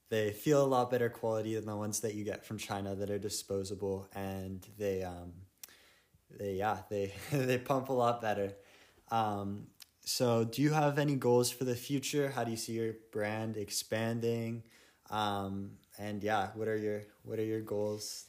they 0.10 0.31
feel 0.31 0.63
a 0.63 0.67
lot 0.67 0.91
better 0.91 1.10
quality 1.10 1.55
than 1.55 1.65
the 1.65 1.75
ones 1.75 2.01
that 2.01 2.15
you 2.15 2.24
get 2.25 2.45
from 2.45 2.57
China 2.57 2.95
that 2.95 3.10
are 3.10 3.19
disposable, 3.19 4.07
and 4.15 4.67
they 4.77 5.03
um, 5.03 5.33
they 6.39 6.53
yeah 6.55 6.77
they 6.89 7.13
they 7.31 7.57
pump 7.57 7.89
a 7.89 7.93
lot 7.93 8.22
better. 8.22 8.53
Um, 9.12 9.67
so, 10.05 10.43
do 10.43 10.62
you 10.62 10.72
have 10.74 11.00
any 11.00 11.15
goals 11.15 11.51
for 11.51 11.63
the 11.63 11.75
future? 11.75 12.29
How 12.29 12.43
do 12.43 12.51
you 12.51 12.57
see 12.57 12.74
your 12.74 12.95
brand 13.12 13.55
expanding? 13.57 14.63
Um, 15.10 15.72
and 15.98 16.22
yeah, 16.24 16.50
what 16.55 16.67
are 16.67 16.77
your 16.77 17.03
what 17.24 17.39
are 17.39 17.45
your 17.45 17.62
goals? 17.62 18.25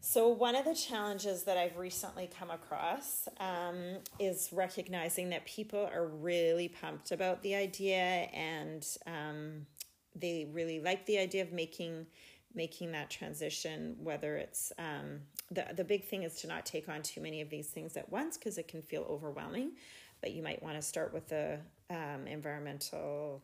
So, 0.00 0.28
one 0.28 0.54
of 0.54 0.64
the 0.64 0.74
challenges 0.74 1.42
that 1.44 1.56
I've 1.56 1.76
recently 1.76 2.30
come 2.38 2.50
across 2.50 3.28
um, 3.40 3.98
is 4.20 4.50
recognizing 4.52 5.30
that 5.30 5.44
people 5.44 5.88
are 5.92 6.06
really 6.06 6.68
pumped 6.68 7.10
about 7.10 7.42
the 7.42 7.56
idea 7.56 8.28
and 8.32 8.86
um, 9.06 9.66
they 10.14 10.48
really 10.52 10.80
like 10.80 11.04
the 11.06 11.18
idea 11.18 11.42
of 11.42 11.52
making 11.52 12.06
making 12.54 12.92
that 12.92 13.10
transition, 13.10 13.96
whether 14.02 14.36
it's 14.36 14.72
um, 14.78 15.20
the, 15.50 15.66
the 15.76 15.84
big 15.84 16.04
thing 16.04 16.22
is 16.22 16.40
to 16.40 16.46
not 16.46 16.64
take 16.64 16.88
on 16.88 17.02
too 17.02 17.20
many 17.20 17.40
of 17.40 17.50
these 17.50 17.68
things 17.68 17.96
at 17.96 18.10
once 18.10 18.36
because 18.36 18.56
it 18.58 18.66
can 18.66 18.82
feel 18.82 19.06
overwhelming. 19.08 19.72
But 20.20 20.32
you 20.32 20.42
might 20.42 20.62
want 20.62 20.76
to 20.76 20.82
start 20.82 21.12
with 21.12 21.28
the 21.28 21.58
um, 21.90 22.26
environmental 22.26 23.42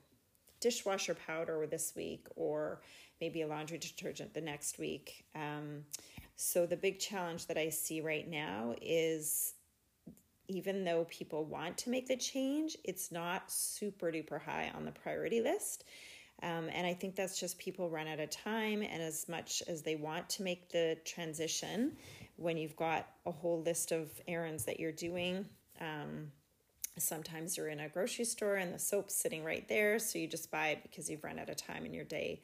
dishwasher 0.60 1.14
powder 1.14 1.66
this 1.70 1.92
week 1.94 2.26
or 2.34 2.80
maybe 3.20 3.42
a 3.42 3.46
laundry 3.46 3.78
detergent 3.78 4.34
the 4.34 4.40
next 4.40 4.78
week. 4.78 5.24
Um, 5.34 5.84
so, 6.36 6.66
the 6.66 6.76
big 6.76 6.98
challenge 6.98 7.46
that 7.46 7.56
I 7.58 7.68
see 7.68 8.00
right 8.00 8.28
now 8.28 8.74
is 8.82 9.54
even 10.48 10.84
though 10.84 11.06
people 11.08 11.44
want 11.44 11.78
to 11.78 11.90
make 11.90 12.06
the 12.06 12.16
change, 12.16 12.76
it's 12.84 13.10
not 13.10 13.50
super 13.50 14.12
duper 14.12 14.40
high 14.40 14.70
on 14.74 14.84
the 14.84 14.90
priority 14.90 15.40
list. 15.40 15.84
Um, 16.42 16.68
and 16.72 16.86
I 16.86 16.92
think 16.92 17.14
that's 17.14 17.38
just 17.38 17.58
people 17.58 17.88
run 17.88 18.08
out 18.08 18.20
of 18.20 18.30
time. 18.30 18.82
And 18.82 19.02
as 19.02 19.28
much 19.28 19.62
as 19.68 19.82
they 19.82 19.96
want 19.96 20.28
to 20.30 20.42
make 20.42 20.70
the 20.70 20.98
transition, 21.04 21.96
when 22.36 22.56
you've 22.56 22.76
got 22.76 23.06
a 23.24 23.30
whole 23.30 23.62
list 23.62 23.92
of 23.92 24.10
errands 24.26 24.64
that 24.64 24.80
you're 24.80 24.92
doing, 24.92 25.46
um, 25.80 26.30
sometimes 26.98 27.56
you're 27.56 27.68
in 27.68 27.80
a 27.80 27.88
grocery 27.88 28.24
store 28.24 28.56
and 28.56 28.74
the 28.74 28.78
soap's 28.78 29.14
sitting 29.14 29.44
right 29.44 29.66
there. 29.68 29.98
So 29.98 30.18
you 30.18 30.26
just 30.26 30.50
buy 30.50 30.68
it 30.68 30.82
because 30.82 31.08
you've 31.08 31.24
run 31.24 31.38
out 31.38 31.48
of 31.48 31.56
time 31.56 31.86
in 31.86 31.94
your 31.94 32.04
day. 32.04 32.42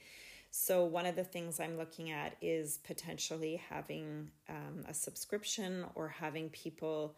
So, 0.51 0.85
one 0.85 1.07
of 1.07 1.15
the 1.15 1.25
things 1.25 1.61
I'm 1.61 1.77
looking 1.77 2.11
at 2.11 2.37
is 2.41 2.79
potentially 2.79 3.63
having 3.71 4.31
um, 4.49 4.85
a 4.89 4.95
subscription 4.95 5.85
or 5.95 6.09
having 6.09 6.49
people 6.51 7.15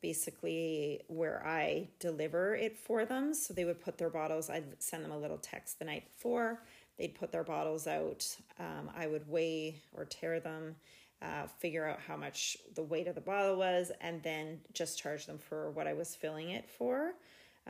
basically 0.00 1.02
where 1.08 1.46
I 1.46 1.88
deliver 1.98 2.54
it 2.54 2.76
for 2.78 3.04
them. 3.04 3.34
So 3.34 3.52
they 3.52 3.64
would 3.64 3.80
put 3.80 3.98
their 3.98 4.10
bottles, 4.10 4.50
I'd 4.50 4.82
send 4.82 5.04
them 5.04 5.12
a 5.12 5.18
little 5.18 5.38
text 5.38 5.78
the 5.78 5.84
night 5.84 6.04
before. 6.16 6.62
They'd 6.98 7.14
put 7.14 7.32
their 7.32 7.44
bottles 7.44 7.86
out. 7.86 8.26
Um, 8.58 8.90
I 8.96 9.06
would 9.06 9.28
weigh 9.28 9.80
or 9.94 10.04
tare 10.04 10.40
them, 10.40 10.76
uh, 11.22 11.46
figure 11.58 11.86
out 11.86 12.00
how 12.06 12.16
much 12.16 12.56
the 12.74 12.82
weight 12.82 13.08
of 13.08 13.14
the 13.14 13.20
bottle 13.20 13.56
was, 13.56 13.90
and 14.00 14.22
then 14.22 14.60
just 14.72 14.98
charge 14.98 15.26
them 15.26 15.38
for 15.38 15.70
what 15.70 15.86
I 15.86 15.92
was 15.92 16.14
filling 16.14 16.50
it 16.50 16.68
for. 16.68 17.14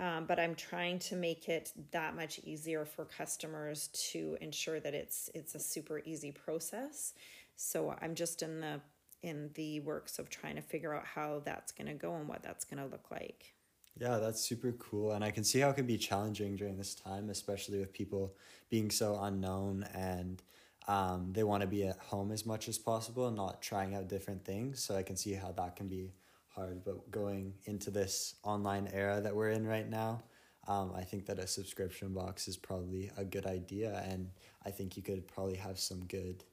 Um, 0.00 0.25
but 0.25 0.40
I'm 0.40 0.54
trying 0.54 0.99
to 1.00 1.16
make 1.16 1.50
it 1.50 1.73
that 1.90 2.16
much 2.16 2.40
easier 2.45 2.87
for 2.87 3.04
customers 3.04 3.88
to 4.12 4.38
ensure 4.40 4.80
that 4.80 4.95
it's 4.95 5.28
it's 5.35 5.54
a 5.54 5.61
super 5.61 6.00
easy 6.07 6.33
process. 6.33 7.12
So 7.57 7.95
I'm 8.00 8.14
just 8.14 8.42
in 8.42 8.61
the 8.61 8.80
in 9.23 9.50
the 9.54 9.80
works 9.80 10.19
of 10.19 10.30
trying 10.30 10.57
to 10.57 10.62
figure 10.62 10.95
out 10.95 11.04
how 11.04 11.42
that's 11.45 11.71
going 11.71 11.88
to 11.88 11.95
go 11.95 12.14
and 12.16 12.26
what 12.26 12.42
that's 12.42 12.64
going 12.64 12.83
to 12.83 12.90
look 12.90 13.11
like. 13.11 13.52
Yeah, 14.00 14.16
that's 14.16 14.40
super 14.40 14.73
cool. 14.73 15.12
And 15.12 15.23
I 15.23 15.30
can 15.30 15.45
see 15.45 15.59
how 15.59 15.69
it 15.69 15.76
can 15.76 15.87
be 15.87 15.99
challenging 15.99 16.57
during 16.57 16.78
this 16.78 16.95
time, 16.95 17.28
especially 17.28 17.78
with 17.78 17.92
people 17.92 18.35
being 18.71 18.90
so 18.90 19.19
unknown 19.21 19.85
and 19.92 20.42
um, 20.88 21.33
they 21.35 21.42
want 21.42 21.61
to 21.61 21.66
be 21.66 21.87
at 21.87 21.99
home 21.99 22.33
as 22.33 22.47
much 22.47 22.66
as 22.69 22.78
possible 22.78 23.28
and 23.28 23.37
not 23.37 23.61
trying 23.61 23.95
out 23.95 24.09
different 24.09 24.47
things. 24.47 24.83
So 24.83 24.97
I 24.97 25.02
can 25.02 25.16
see 25.16 25.35
how 25.35 25.52
that 25.52 25.76
can 25.76 25.88
be 25.88 26.14
hard. 26.54 26.85
But 26.85 27.11
going 27.11 27.54
into 27.64 27.90
this 27.90 28.37
online 28.42 28.88
era 28.92 29.21
that 29.21 29.35
we're 29.35 29.50
in 29.50 29.66
right 29.66 29.88
now, 29.88 30.23
um, 30.69 30.92
I 30.95 31.02
think 31.02 31.26
that 31.26 31.38
a 31.38 31.47
subscription 31.47 32.12
box 32.12 32.49
is 32.49 32.57
probably 32.57 33.11
a 33.16 33.25
good 33.25 33.47
idea. 33.47 34.04
And 34.09 34.30
I 34.64 34.71
think 34.71 34.97
you 34.97 35.02
could 35.02 35.26
probably 35.26 35.57
have 35.57 35.78
some 35.78 36.04
good, 36.07 36.45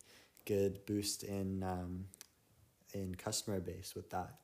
good 0.46 0.86
boost 0.86 1.24
in 1.24 1.63
um, 1.63 2.06
in 2.94 3.16
customer 3.16 3.60
base 3.60 3.94
with 3.96 4.10
that. 4.12 4.36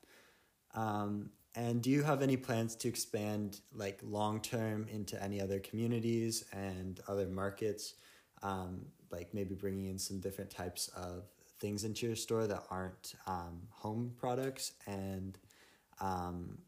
Um, 0.74 1.30
and 1.56 1.80
do 1.80 1.90
you 1.90 2.02
have 2.02 2.20
any 2.20 2.36
plans 2.36 2.74
to 2.76 2.88
expand 2.88 3.60
like 3.72 4.00
long 4.02 4.40
term 4.40 4.86
into 4.90 5.22
any 5.22 5.40
other 5.40 5.60
communities 5.60 6.44
and 6.52 7.00
other 7.08 7.26
markets? 7.26 7.94
Um, 8.42 8.86
like 9.10 9.32
maybe 9.32 9.54
bringing 9.54 9.86
in 9.86 9.98
some 9.98 10.18
different 10.18 10.50
types 10.50 10.88
of 10.88 11.24
things 11.60 11.84
into 11.84 12.06
your 12.06 12.16
store 12.16 12.46
that 12.46 12.64
aren't 12.70 13.14
um, 13.26 13.62
home 13.70 14.12
products 14.18 14.72
and 14.86 15.38
um, 16.00 16.58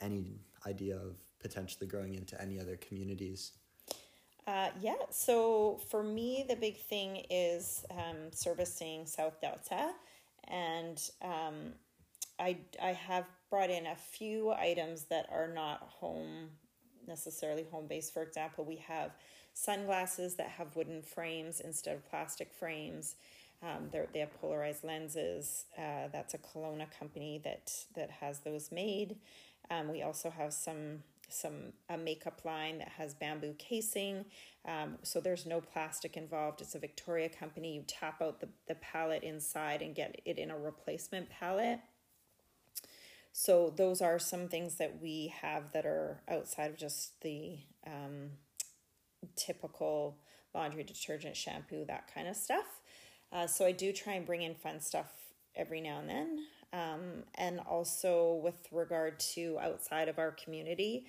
any 0.00 0.40
idea 0.66 0.96
of 0.96 1.16
potentially 1.40 1.86
growing 1.86 2.14
into 2.14 2.40
any 2.40 2.58
other 2.58 2.76
communities? 2.76 3.52
Uh, 4.46 4.68
yeah, 4.80 4.94
so 5.10 5.80
for 5.88 6.02
me, 6.02 6.44
the 6.48 6.56
big 6.56 6.76
thing 6.76 7.24
is 7.30 7.84
um, 7.90 8.30
servicing 8.30 9.06
South 9.06 9.40
Delta 9.40 9.92
and 10.48 11.10
um, 11.22 11.72
I 12.38 12.58
I 12.82 12.92
have 12.92 13.26
brought 13.50 13.70
in 13.70 13.86
a 13.86 13.96
few 13.96 14.52
items 14.52 15.04
that 15.04 15.26
are 15.30 15.48
not 15.48 15.82
home 15.82 16.50
necessarily 17.06 17.64
home 17.70 17.86
based. 17.86 18.12
For 18.12 18.22
example, 18.22 18.64
we 18.64 18.76
have 18.76 19.12
sunglasses 19.52 20.34
that 20.36 20.48
have 20.48 20.74
wooden 20.74 21.02
frames 21.02 21.60
instead 21.60 21.94
of 21.94 22.08
plastic 22.08 22.52
frames. 22.52 23.16
Um, 23.62 23.88
they 24.12 24.18
have 24.18 24.40
polarized 24.40 24.84
lenses. 24.84 25.64
Uh, 25.78 26.08
that's 26.12 26.34
a 26.34 26.38
Kelowna 26.38 26.86
company 26.98 27.40
that 27.44 27.72
that 27.94 28.10
has 28.10 28.40
those 28.40 28.70
made. 28.70 29.16
Um, 29.70 29.90
we 29.90 30.02
also 30.02 30.30
have 30.30 30.52
some 30.52 31.02
some 31.30 31.72
a 31.88 31.96
makeup 31.96 32.42
line 32.44 32.78
that 32.78 32.88
has 32.88 33.14
bamboo 33.14 33.54
casing. 33.58 34.26
Um, 34.66 34.98
so 35.02 35.20
there's 35.20 35.46
no 35.46 35.60
plastic 35.60 36.16
involved. 36.16 36.60
It's 36.60 36.74
a 36.74 36.78
victoria 36.78 37.28
company. 37.28 37.74
You 37.74 37.82
tap 37.86 38.20
out 38.20 38.40
the, 38.40 38.48
the 38.68 38.74
palette 38.76 39.22
inside 39.22 39.82
and 39.82 39.94
get 39.94 40.20
it 40.24 40.38
in 40.38 40.50
a 40.50 40.58
replacement 40.58 41.30
palette. 41.30 41.80
So 43.32 43.72
those 43.76 44.00
are 44.00 44.18
some 44.18 44.48
things 44.48 44.76
that 44.76 45.02
we 45.02 45.34
have 45.42 45.72
that 45.72 45.86
are 45.86 46.22
outside 46.28 46.70
of 46.70 46.76
just 46.76 47.20
the 47.22 47.58
um, 47.86 48.30
typical 49.34 50.18
laundry 50.54 50.84
detergent 50.84 51.36
shampoo 51.36 51.84
that 51.86 52.08
kind 52.14 52.28
of 52.28 52.36
stuff 52.36 52.80
uh, 53.32 53.46
so 53.46 53.64
i 53.64 53.72
do 53.72 53.92
try 53.92 54.14
and 54.14 54.26
bring 54.26 54.42
in 54.42 54.54
fun 54.54 54.80
stuff 54.80 55.10
every 55.56 55.80
now 55.80 55.98
and 55.98 56.08
then 56.08 56.38
um, 56.74 57.22
and 57.36 57.60
also 57.60 58.40
with 58.42 58.66
regard 58.72 59.20
to 59.20 59.58
outside 59.60 60.08
of 60.08 60.18
our 60.18 60.32
community. 60.32 61.06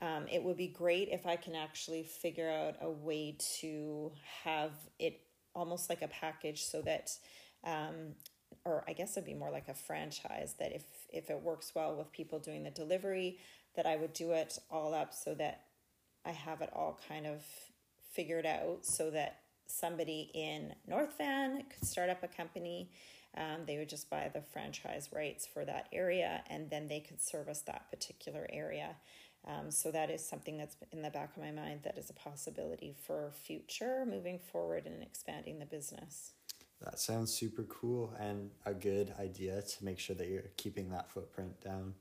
Um, 0.00 0.26
it 0.30 0.42
would 0.42 0.56
be 0.56 0.66
great 0.66 1.08
if 1.10 1.26
I 1.26 1.36
can 1.36 1.54
actually 1.54 2.02
figure 2.02 2.50
out 2.50 2.74
a 2.82 2.90
way 2.90 3.36
to 3.60 4.12
have 4.44 4.72
it 4.98 5.20
almost 5.54 5.88
like 5.88 6.02
a 6.02 6.08
package 6.08 6.64
so 6.64 6.82
that 6.82 7.10
um, 7.64 8.14
or 8.64 8.84
I 8.88 8.92
guess 8.92 9.16
it'd 9.16 9.24
be 9.24 9.34
more 9.34 9.50
like 9.50 9.68
a 9.68 9.74
franchise 9.74 10.54
that 10.58 10.74
if 10.74 10.82
if 11.08 11.30
it 11.30 11.40
works 11.40 11.72
well 11.74 11.96
with 11.96 12.12
people 12.12 12.40
doing 12.40 12.64
the 12.64 12.70
delivery, 12.70 13.38
that 13.76 13.86
I 13.86 13.96
would 13.96 14.12
do 14.12 14.32
it 14.32 14.58
all 14.70 14.92
up 14.92 15.14
so 15.14 15.34
that 15.34 15.62
I 16.24 16.32
have 16.32 16.60
it 16.62 16.70
all 16.74 16.98
kind 17.08 17.26
of 17.26 17.42
figured 18.12 18.44
out 18.46 18.84
so 18.84 19.10
that 19.10 19.40
somebody 19.66 20.30
in 20.34 20.74
North 20.86 21.16
Van 21.18 21.62
could 21.62 21.86
start 21.86 22.10
up 22.10 22.22
a 22.22 22.28
company. 22.28 22.90
Um, 23.36 23.66
they 23.66 23.76
would 23.76 23.88
just 23.88 24.08
buy 24.08 24.30
the 24.32 24.40
franchise 24.40 25.10
rights 25.14 25.46
for 25.46 25.64
that 25.64 25.88
area 25.92 26.42
and 26.48 26.70
then 26.70 26.88
they 26.88 27.00
could 27.00 27.20
service 27.20 27.60
that 27.62 27.90
particular 27.90 28.46
area. 28.50 28.96
Um, 29.46 29.70
so 29.70 29.90
that 29.92 30.10
is 30.10 30.26
something 30.26 30.56
that's 30.56 30.76
in 30.92 31.02
the 31.02 31.10
back 31.10 31.36
of 31.36 31.42
my 31.42 31.52
mind 31.52 31.80
that 31.84 31.98
is 31.98 32.10
a 32.10 32.14
possibility 32.14 32.94
for 33.06 33.30
future 33.30 34.04
moving 34.08 34.38
forward 34.38 34.86
and 34.86 35.02
expanding 35.02 35.58
the 35.58 35.66
business. 35.66 36.32
That 36.82 36.98
sounds 36.98 37.32
super 37.32 37.62
cool 37.64 38.12
and 38.18 38.50
a 38.64 38.74
good 38.74 39.14
idea 39.20 39.62
to 39.62 39.84
make 39.84 39.98
sure 39.98 40.16
that 40.16 40.28
you're 40.28 40.50
keeping 40.56 40.90
that 40.90 41.10
footprint 41.10 41.60
down. 41.62 41.94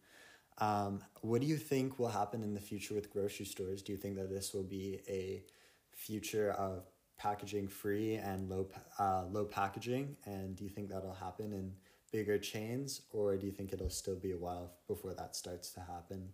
Um, 0.57 1.01
what 1.21 1.41
do 1.41 1.47
you 1.47 1.57
think 1.57 1.99
will 1.99 2.09
happen 2.09 2.43
in 2.43 2.53
the 2.53 2.59
future 2.59 2.93
with 2.93 3.11
grocery 3.11 3.45
stores? 3.45 3.81
Do 3.81 3.91
you 3.91 3.97
think 3.97 4.15
that 4.15 4.29
this 4.29 4.53
will 4.53 4.63
be 4.63 5.01
a 5.07 5.43
future 5.91 6.51
of 6.51 6.83
packaging 7.17 7.67
free 7.67 8.15
and 8.15 8.49
low 8.49 8.67
uh, 8.99 9.25
low 9.31 9.45
packaging? 9.45 10.15
And 10.25 10.55
do 10.55 10.63
you 10.63 10.69
think 10.69 10.89
that'll 10.89 11.13
happen 11.13 11.53
in 11.53 11.73
bigger 12.11 12.37
chains, 12.37 13.01
or 13.11 13.35
do 13.35 13.45
you 13.45 13.51
think 13.51 13.73
it'll 13.73 13.89
still 13.89 14.15
be 14.15 14.31
a 14.31 14.37
while 14.37 14.71
before 14.87 15.13
that 15.13 15.35
starts 15.35 15.71
to 15.71 15.81
happen? 15.81 16.29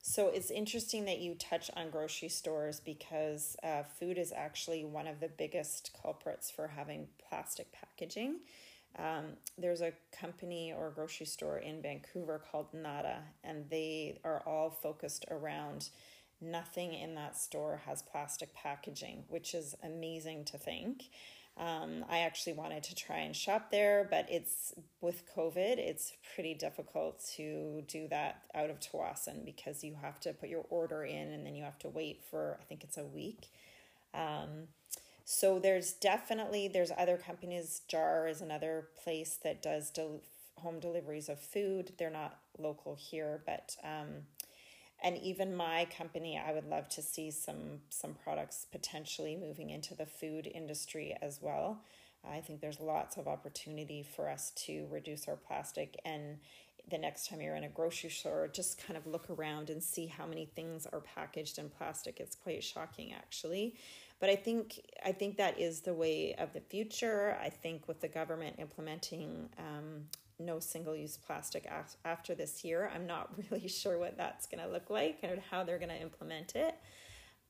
So 0.00 0.28
it's 0.28 0.50
interesting 0.50 1.04
that 1.06 1.18
you 1.18 1.34
touch 1.34 1.70
on 1.76 1.90
grocery 1.90 2.28
stores 2.28 2.80
because 2.80 3.56
uh, 3.62 3.82
food 3.82 4.16
is 4.16 4.32
actually 4.32 4.84
one 4.84 5.06
of 5.06 5.20
the 5.20 5.28
biggest 5.28 5.90
culprits 6.00 6.50
for 6.50 6.68
having 6.68 7.08
plastic 7.28 7.72
packaging. 7.72 8.36
Um, 8.96 9.24
there's 9.58 9.80
a 9.80 9.92
company 10.12 10.72
or 10.72 10.90
grocery 10.90 11.26
store 11.26 11.58
in 11.58 11.82
Vancouver 11.82 12.40
called 12.50 12.72
Nada, 12.72 13.18
and 13.44 13.68
they 13.68 14.18
are 14.24 14.42
all 14.46 14.70
focused 14.70 15.26
around 15.30 15.90
nothing 16.40 16.94
in 16.94 17.14
that 17.14 17.36
store 17.36 17.82
has 17.86 18.02
plastic 18.02 18.54
packaging, 18.54 19.24
which 19.28 19.54
is 19.54 19.74
amazing 19.82 20.44
to 20.46 20.58
think. 20.58 21.04
Um, 21.58 22.04
I 22.08 22.18
actually 22.18 22.52
wanted 22.52 22.84
to 22.84 22.94
try 22.94 23.18
and 23.18 23.34
shop 23.34 23.72
there, 23.72 24.06
but 24.08 24.26
it's 24.30 24.74
with 25.00 25.24
COVID, 25.34 25.78
it's 25.78 26.12
pretty 26.34 26.54
difficult 26.54 27.20
to 27.36 27.82
do 27.88 28.06
that 28.08 28.42
out 28.54 28.70
of 28.70 28.78
Tsawwassen 28.78 29.44
because 29.44 29.82
you 29.82 29.96
have 30.00 30.20
to 30.20 30.32
put 30.32 30.48
your 30.48 30.64
order 30.70 31.02
in 31.02 31.32
and 31.32 31.44
then 31.44 31.56
you 31.56 31.64
have 31.64 31.78
to 31.80 31.88
wait 31.88 32.22
for 32.30 32.58
I 32.60 32.64
think 32.64 32.84
it's 32.84 32.96
a 32.96 33.04
week. 33.04 33.48
Um, 34.14 34.68
so 35.24 35.58
there's 35.58 35.92
definitely 35.92 36.68
there's 36.68 36.92
other 36.96 37.16
companies. 37.16 37.82
Jar 37.88 38.28
is 38.28 38.40
another 38.40 38.88
place 39.02 39.36
that 39.42 39.60
does 39.60 39.90
del- 39.90 40.22
home 40.58 40.78
deliveries 40.78 41.28
of 41.28 41.40
food. 41.40 41.92
They're 41.98 42.08
not 42.08 42.38
local 42.56 42.94
here, 42.94 43.42
but 43.44 43.76
um, 43.82 44.22
and 45.02 45.16
even 45.18 45.54
my 45.54 45.86
company 45.96 46.40
i 46.44 46.52
would 46.52 46.68
love 46.68 46.88
to 46.88 47.02
see 47.02 47.30
some 47.30 47.80
some 47.90 48.14
products 48.14 48.66
potentially 48.70 49.36
moving 49.36 49.70
into 49.70 49.94
the 49.94 50.06
food 50.06 50.46
industry 50.46 51.16
as 51.22 51.40
well. 51.42 51.82
I 52.28 52.40
think 52.40 52.60
there's 52.60 52.80
lots 52.80 53.16
of 53.16 53.28
opportunity 53.28 54.02
for 54.02 54.28
us 54.28 54.50
to 54.66 54.86
reduce 54.90 55.28
our 55.28 55.36
plastic 55.36 55.98
and 56.04 56.38
the 56.90 56.98
next 56.98 57.28
time 57.28 57.40
you're 57.40 57.54
in 57.54 57.64
a 57.64 57.68
grocery 57.68 58.08
store 58.08 58.48
just 58.50 58.82
kind 58.82 58.96
of 58.96 59.06
look 59.06 59.28
around 59.28 59.68
and 59.68 59.82
see 59.82 60.06
how 60.06 60.26
many 60.26 60.46
things 60.46 60.86
are 60.90 61.00
packaged 61.00 61.58
in 61.58 61.68
plastic. 61.68 62.18
It's 62.18 62.34
quite 62.34 62.64
shocking 62.64 63.12
actually. 63.12 63.76
But 64.20 64.30
i 64.30 64.36
think 64.36 64.80
i 65.04 65.12
think 65.12 65.36
that 65.36 65.60
is 65.60 65.80
the 65.80 65.94
way 65.94 66.34
of 66.38 66.52
the 66.52 66.60
future. 66.60 67.38
I 67.40 67.50
think 67.50 67.86
with 67.86 68.00
the 68.00 68.08
government 68.08 68.56
implementing 68.58 69.48
um, 69.58 70.06
no 70.38 70.60
single 70.60 70.94
use 70.94 71.16
plastic 71.16 71.66
af- 71.66 71.96
after 72.04 72.34
this 72.34 72.64
year. 72.64 72.90
I'm 72.94 73.06
not 73.06 73.30
really 73.50 73.68
sure 73.68 73.98
what 73.98 74.16
that's 74.16 74.46
going 74.46 74.64
to 74.64 74.70
look 74.70 74.90
like 74.90 75.18
and 75.22 75.40
how 75.50 75.64
they're 75.64 75.78
going 75.78 75.88
to 75.90 76.00
implement 76.00 76.54
it. 76.54 76.74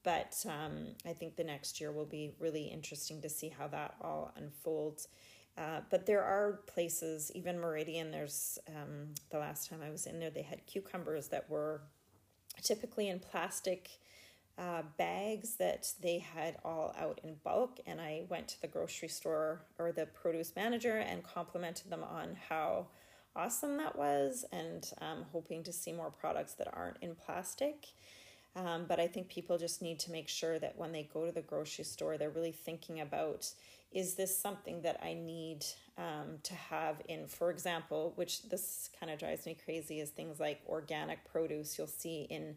But 0.04 0.44
um, 0.48 0.86
I 1.04 1.12
think 1.12 1.36
the 1.36 1.44
next 1.44 1.80
year 1.80 1.92
will 1.92 2.06
be 2.06 2.32
really 2.38 2.64
interesting 2.64 3.20
to 3.22 3.28
see 3.28 3.48
how 3.48 3.66
that 3.68 3.94
all 4.00 4.32
unfolds. 4.36 5.08
Uh, 5.56 5.80
but 5.90 6.06
there 6.06 6.22
are 6.22 6.60
places, 6.66 7.32
even 7.34 7.58
Meridian, 7.58 8.12
there's 8.12 8.58
um, 8.68 9.12
the 9.30 9.38
last 9.38 9.68
time 9.68 9.80
I 9.84 9.90
was 9.90 10.06
in 10.06 10.20
there, 10.20 10.30
they 10.30 10.42
had 10.42 10.64
cucumbers 10.66 11.28
that 11.28 11.50
were 11.50 11.82
typically 12.62 13.08
in 13.08 13.18
plastic 13.18 13.90
uh, 14.58 14.82
bags 14.96 15.54
that 15.56 15.92
they 16.02 16.18
had 16.18 16.56
all 16.64 16.94
out 16.98 17.20
in 17.22 17.36
bulk. 17.44 17.78
And 17.86 18.00
I 18.00 18.24
went 18.28 18.48
to 18.48 18.60
the 18.60 18.66
grocery 18.66 19.08
store 19.08 19.62
or 19.78 19.92
the 19.92 20.06
produce 20.06 20.52
manager 20.56 20.96
and 20.96 21.22
complimented 21.22 21.90
them 21.90 22.02
on 22.02 22.36
how 22.48 22.86
awesome 23.36 23.76
that 23.76 23.96
was 23.96 24.44
and 24.52 24.90
um, 25.00 25.24
hoping 25.32 25.62
to 25.62 25.72
see 25.72 25.92
more 25.92 26.10
products 26.10 26.54
that 26.54 26.68
aren't 26.72 26.96
in 27.00 27.14
plastic. 27.14 27.86
Um, 28.56 28.86
but 28.88 28.98
I 28.98 29.06
think 29.06 29.28
people 29.28 29.58
just 29.58 29.80
need 29.80 30.00
to 30.00 30.10
make 30.10 30.28
sure 30.28 30.58
that 30.58 30.76
when 30.76 30.90
they 30.90 31.08
go 31.12 31.26
to 31.26 31.32
the 31.32 31.42
grocery 31.42 31.84
store, 31.84 32.18
they're 32.18 32.30
really 32.30 32.52
thinking 32.52 33.00
about 33.00 33.52
is 33.92 34.14
this 34.14 34.36
something 34.36 34.82
that 34.82 35.00
I 35.02 35.14
need 35.14 35.64
um, 35.96 36.38
to 36.42 36.54
have 36.54 37.00
in, 37.08 37.26
for 37.26 37.50
example, 37.50 38.12
which 38.16 38.42
this 38.48 38.90
kind 38.98 39.10
of 39.10 39.18
drives 39.18 39.46
me 39.46 39.56
crazy, 39.64 40.00
is 40.00 40.10
things 40.10 40.38
like 40.38 40.60
organic 40.68 41.24
produce 41.30 41.78
you'll 41.78 41.86
see 41.86 42.26
in 42.28 42.56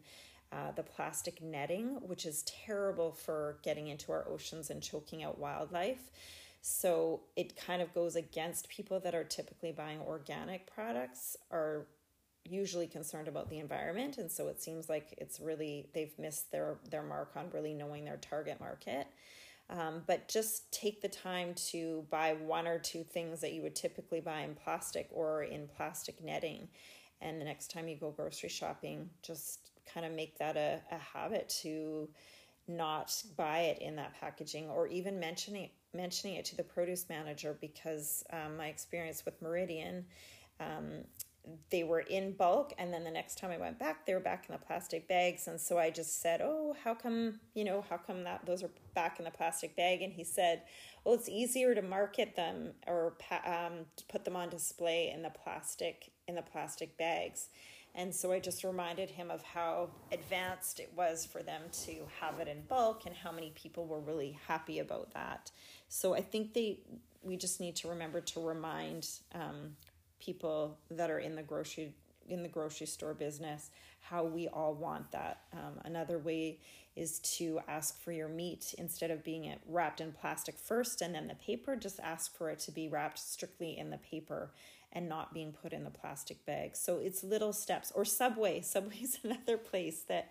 uh, 0.52 0.72
the 0.76 0.82
plastic 0.82 1.42
netting, 1.42 1.98
which 2.02 2.26
is 2.26 2.42
terrible 2.42 3.12
for 3.12 3.58
getting 3.62 3.88
into 3.88 4.12
our 4.12 4.28
oceans 4.28 4.70
and 4.70 4.82
choking 4.82 5.22
out 5.22 5.38
wildlife. 5.38 6.10
So 6.60 7.22
it 7.36 7.56
kind 7.56 7.82
of 7.82 7.92
goes 7.94 8.14
against 8.14 8.68
people 8.68 9.00
that 9.00 9.14
are 9.14 9.24
typically 9.24 9.72
buying 9.72 10.00
organic 10.00 10.72
products 10.72 11.36
are 11.50 11.86
usually 12.44 12.86
concerned 12.86 13.28
about 13.28 13.50
the 13.50 13.58
environment. 13.58 14.18
And 14.18 14.30
so 14.30 14.48
it 14.48 14.62
seems 14.62 14.88
like 14.88 15.14
it's 15.18 15.40
really 15.40 15.88
they've 15.94 16.16
missed 16.18 16.52
their 16.52 16.76
their 16.90 17.02
mark 17.02 17.32
on 17.36 17.50
really 17.52 17.74
knowing 17.74 18.04
their 18.04 18.16
target 18.16 18.60
market. 18.60 19.06
Um, 19.70 20.02
but 20.06 20.28
just 20.28 20.70
take 20.72 21.00
the 21.00 21.08
time 21.08 21.54
to 21.70 22.04
buy 22.10 22.34
one 22.34 22.66
or 22.66 22.78
two 22.78 23.04
things 23.04 23.40
that 23.40 23.52
you 23.52 23.62
would 23.62 23.76
typically 23.76 24.20
buy 24.20 24.40
in 24.40 24.54
plastic 24.54 25.08
or 25.12 25.44
in 25.44 25.66
plastic 25.66 26.22
netting. 26.22 26.68
And 27.20 27.40
the 27.40 27.44
next 27.44 27.70
time 27.70 27.88
you 27.88 27.96
go 27.96 28.10
grocery 28.10 28.48
shopping 28.48 29.08
just 29.22 29.70
kind 29.92 30.06
of 30.06 30.12
make 30.12 30.38
that 30.38 30.56
a, 30.56 30.80
a 30.90 30.98
habit 30.98 31.48
to 31.62 32.08
not 32.68 33.12
buy 33.36 33.60
it 33.60 33.82
in 33.82 33.96
that 33.96 34.14
packaging 34.20 34.68
or 34.70 34.86
even 34.86 35.18
mentioning 35.18 35.70
mentioning 35.94 36.36
it 36.36 36.44
to 36.46 36.56
the 36.56 36.62
produce 36.62 37.08
manager 37.08 37.56
because 37.60 38.24
um, 38.32 38.56
my 38.56 38.68
experience 38.68 39.24
with 39.26 39.40
Meridian, 39.42 40.06
um, 40.58 41.04
they 41.70 41.82
were 41.82 42.00
in 42.00 42.32
bulk 42.32 42.72
and 42.78 42.94
then 42.94 43.02
the 43.02 43.10
next 43.10 43.36
time 43.36 43.50
I 43.50 43.58
went 43.58 43.76
back 43.76 44.06
they 44.06 44.14
were 44.14 44.20
back 44.20 44.46
in 44.48 44.52
the 44.52 44.64
plastic 44.64 45.08
bags. 45.08 45.48
And 45.48 45.60
so 45.60 45.76
I 45.76 45.90
just 45.90 46.22
said 46.22 46.40
oh 46.40 46.76
how 46.84 46.94
come 46.94 47.40
you 47.54 47.64
know 47.64 47.84
how 47.90 47.96
come 47.96 48.22
that 48.24 48.46
those 48.46 48.62
are 48.62 48.70
back 48.94 49.18
in 49.18 49.24
the 49.24 49.30
plastic 49.32 49.76
bag? 49.76 50.02
And 50.02 50.12
he 50.12 50.22
said 50.22 50.62
well 51.04 51.16
it's 51.16 51.28
easier 51.28 51.74
to 51.74 51.82
market 51.82 52.36
them 52.36 52.74
or 52.86 53.14
um, 53.44 53.86
put 54.08 54.24
them 54.24 54.36
on 54.36 54.50
display 54.50 55.10
in 55.12 55.22
the 55.22 55.30
plastic 55.30 56.12
in 56.28 56.36
the 56.36 56.42
plastic 56.42 56.96
bags 56.96 57.48
and 57.94 58.14
so 58.14 58.32
I 58.32 58.38
just 58.40 58.64
reminded 58.64 59.10
him 59.10 59.30
of 59.30 59.42
how 59.42 59.90
advanced 60.10 60.80
it 60.80 60.90
was 60.96 61.26
for 61.26 61.42
them 61.42 61.62
to 61.84 61.92
have 62.20 62.40
it 62.40 62.48
in 62.48 62.62
bulk 62.62 63.02
and 63.06 63.14
how 63.14 63.32
many 63.32 63.52
people 63.54 63.86
were 63.86 64.00
really 64.00 64.38
happy 64.46 64.78
about 64.78 65.12
that. 65.14 65.50
So 65.88 66.14
I 66.14 66.22
think 66.22 66.54
they 66.54 66.78
we 67.22 67.36
just 67.36 67.60
need 67.60 67.76
to 67.76 67.88
remember 67.88 68.20
to 68.20 68.40
remind 68.40 69.08
um, 69.34 69.76
people 70.18 70.76
that 70.90 71.10
are 71.10 71.20
in 71.20 71.36
the 71.36 71.42
grocery 71.42 71.92
in 72.28 72.42
the 72.42 72.48
grocery 72.48 72.86
store 72.86 73.14
business 73.14 73.70
how 74.00 74.24
we 74.24 74.48
all 74.48 74.74
want 74.74 75.10
that. 75.12 75.42
Um, 75.52 75.80
another 75.84 76.18
way 76.18 76.58
is 76.96 77.20
to 77.20 77.60
ask 77.68 78.00
for 78.02 78.12
your 78.12 78.28
meat 78.28 78.74
instead 78.76 79.10
of 79.10 79.24
being 79.24 79.44
it 79.46 79.60
wrapped 79.66 80.00
in 80.00 80.12
plastic 80.12 80.58
first 80.58 81.00
and 81.00 81.14
then 81.14 81.28
the 81.28 81.34
paper, 81.36 81.76
just 81.76 82.00
ask 82.00 82.36
for 82.36 82.50
it 82.50 82.58
to 82.60 82.70
be 82.70 82.88
wrapped 82.88 83.18
strictly 83.18 83.78
in 83.78 83.90
the 83.90 83.98
paper 83.98 84.50
and 84.92 85.08
not 85.08 85.32
being 85.32 85.52
put 85.52 85.72
in 85.72 85.84
the 85.84 85.90
plastic 85.90 86.44
bag. 86.44 86.76
So 86.76 86.98
it's 86.98 87.24
little 87.24 87.52
steps. 87.52 87.92
Or 87.94 88.04
Subway. 88.04 88.60
Subway's 88.62 89.18
another 89.22 89.58
place 89.58 90.02
that 90.08 90.30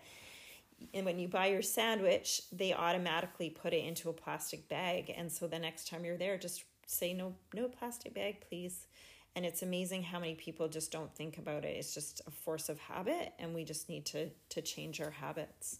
and 0.92 1.06
when 1.06 1.18
you 1.20 1.28
buy 1.28 1.46
your 1.46 1.62
sandwich, 1.62 2.42
they 2.50 2.72
automatically 2.72 3.50
put 3.50 3.72
it 3.72 3.84
into 3.84 4.08
a 4.08 4.12
plastic 4.12 4.68
bag. 4.68 5.12
And 5.16 5.30
so 5.30 5.46
the 5.46 5.58
next 5.58 5.88
time 5.88 6.04
you're 6.04 6.16
there, 6.16 6.36
just 6.36 6.64
say 6.86 7.12
no 7.12 7.34
no 7.54 7.68
plastic 7.68 8.14
bag, 8.14 8.40
please. 8.48 8.86
And 9.34 9.46
it's 9.46 9.62
amazing 9.62 10.02
how 10.02 10.18
many 10.18 10.34
people 10.34 10.68
just 10.68 10.92
don't 10.92 11.14
think 11.14 11.38
about 11.38 11.64
it. 11.64 11.76
It's 11.76 11.94
just 11.94 12.20
a 12.26 12.30
force 12.30 12.68
of 12.68 12.78
habit 12.78 13.32
and 13.38 13.54
we 13.54 13.64
just 13.64 13.88
need 13.88 14.06
to 14.06 14.30
to 14.50 14.62
change 14.62 15.00
our 15.00 15.10
habits. 15.10 15.78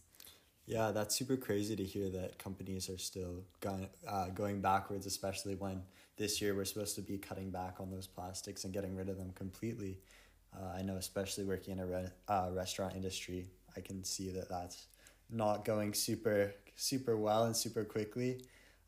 Yeah, 0.67 0.93
that's 0.93 1.17
super 1.17 1.37
crazy 1.37 1.75
to 1.75 1.85
hear 1.85 2.09
that 2.11 2.39
companies 2.39 2.89
are 2.89 2.99
still 2.99 3.45
going 3.61 3.89
uh, 4.09 4.29
going 4.29 4.61
backwards, 4.61 5.07
especially 5.07 5.55
when 5.55 5.83
this 6.23 6.41
year 6.41 6.55
we're 6.55 6.65
supposed 6.65 6.95
to 6.95 7.03
be 7.03 7.19
cutting 7.19 7.51
back 7.51 7.81
on 7.81 7.91
those 7.91 8.07
plastics 8.07 8.63
and 8.63 8.73
getting 8.73 8.95
rid 8.95 9.09
of 9.09 9.19
them 9.19 9.33
completely. 9.35 9.99
Uh, 10.57 10.79
I 10.79 10.83
know, 10.83 10.95
especially 10.95 11.43
working 11.43 11.73
in 11.73 11.81
a 11.81 11.87
re- 11.87 12.13
uh, 12.29 12.49
restaurant 12.53 12.95
industry, 12.95 13.49
I 13.77 13.81
can 13.81 14.05
see 14.05 14.31
that 14.31 14.49
that's 14.49 14.87
not 15.29 15.65
going 15.65 15.95
super 15.95 16.55
super 16.77 17.17
well 17.17 17.45
and 17.45 17.57
super 17.57 17.83
quickly. 17.83 18.45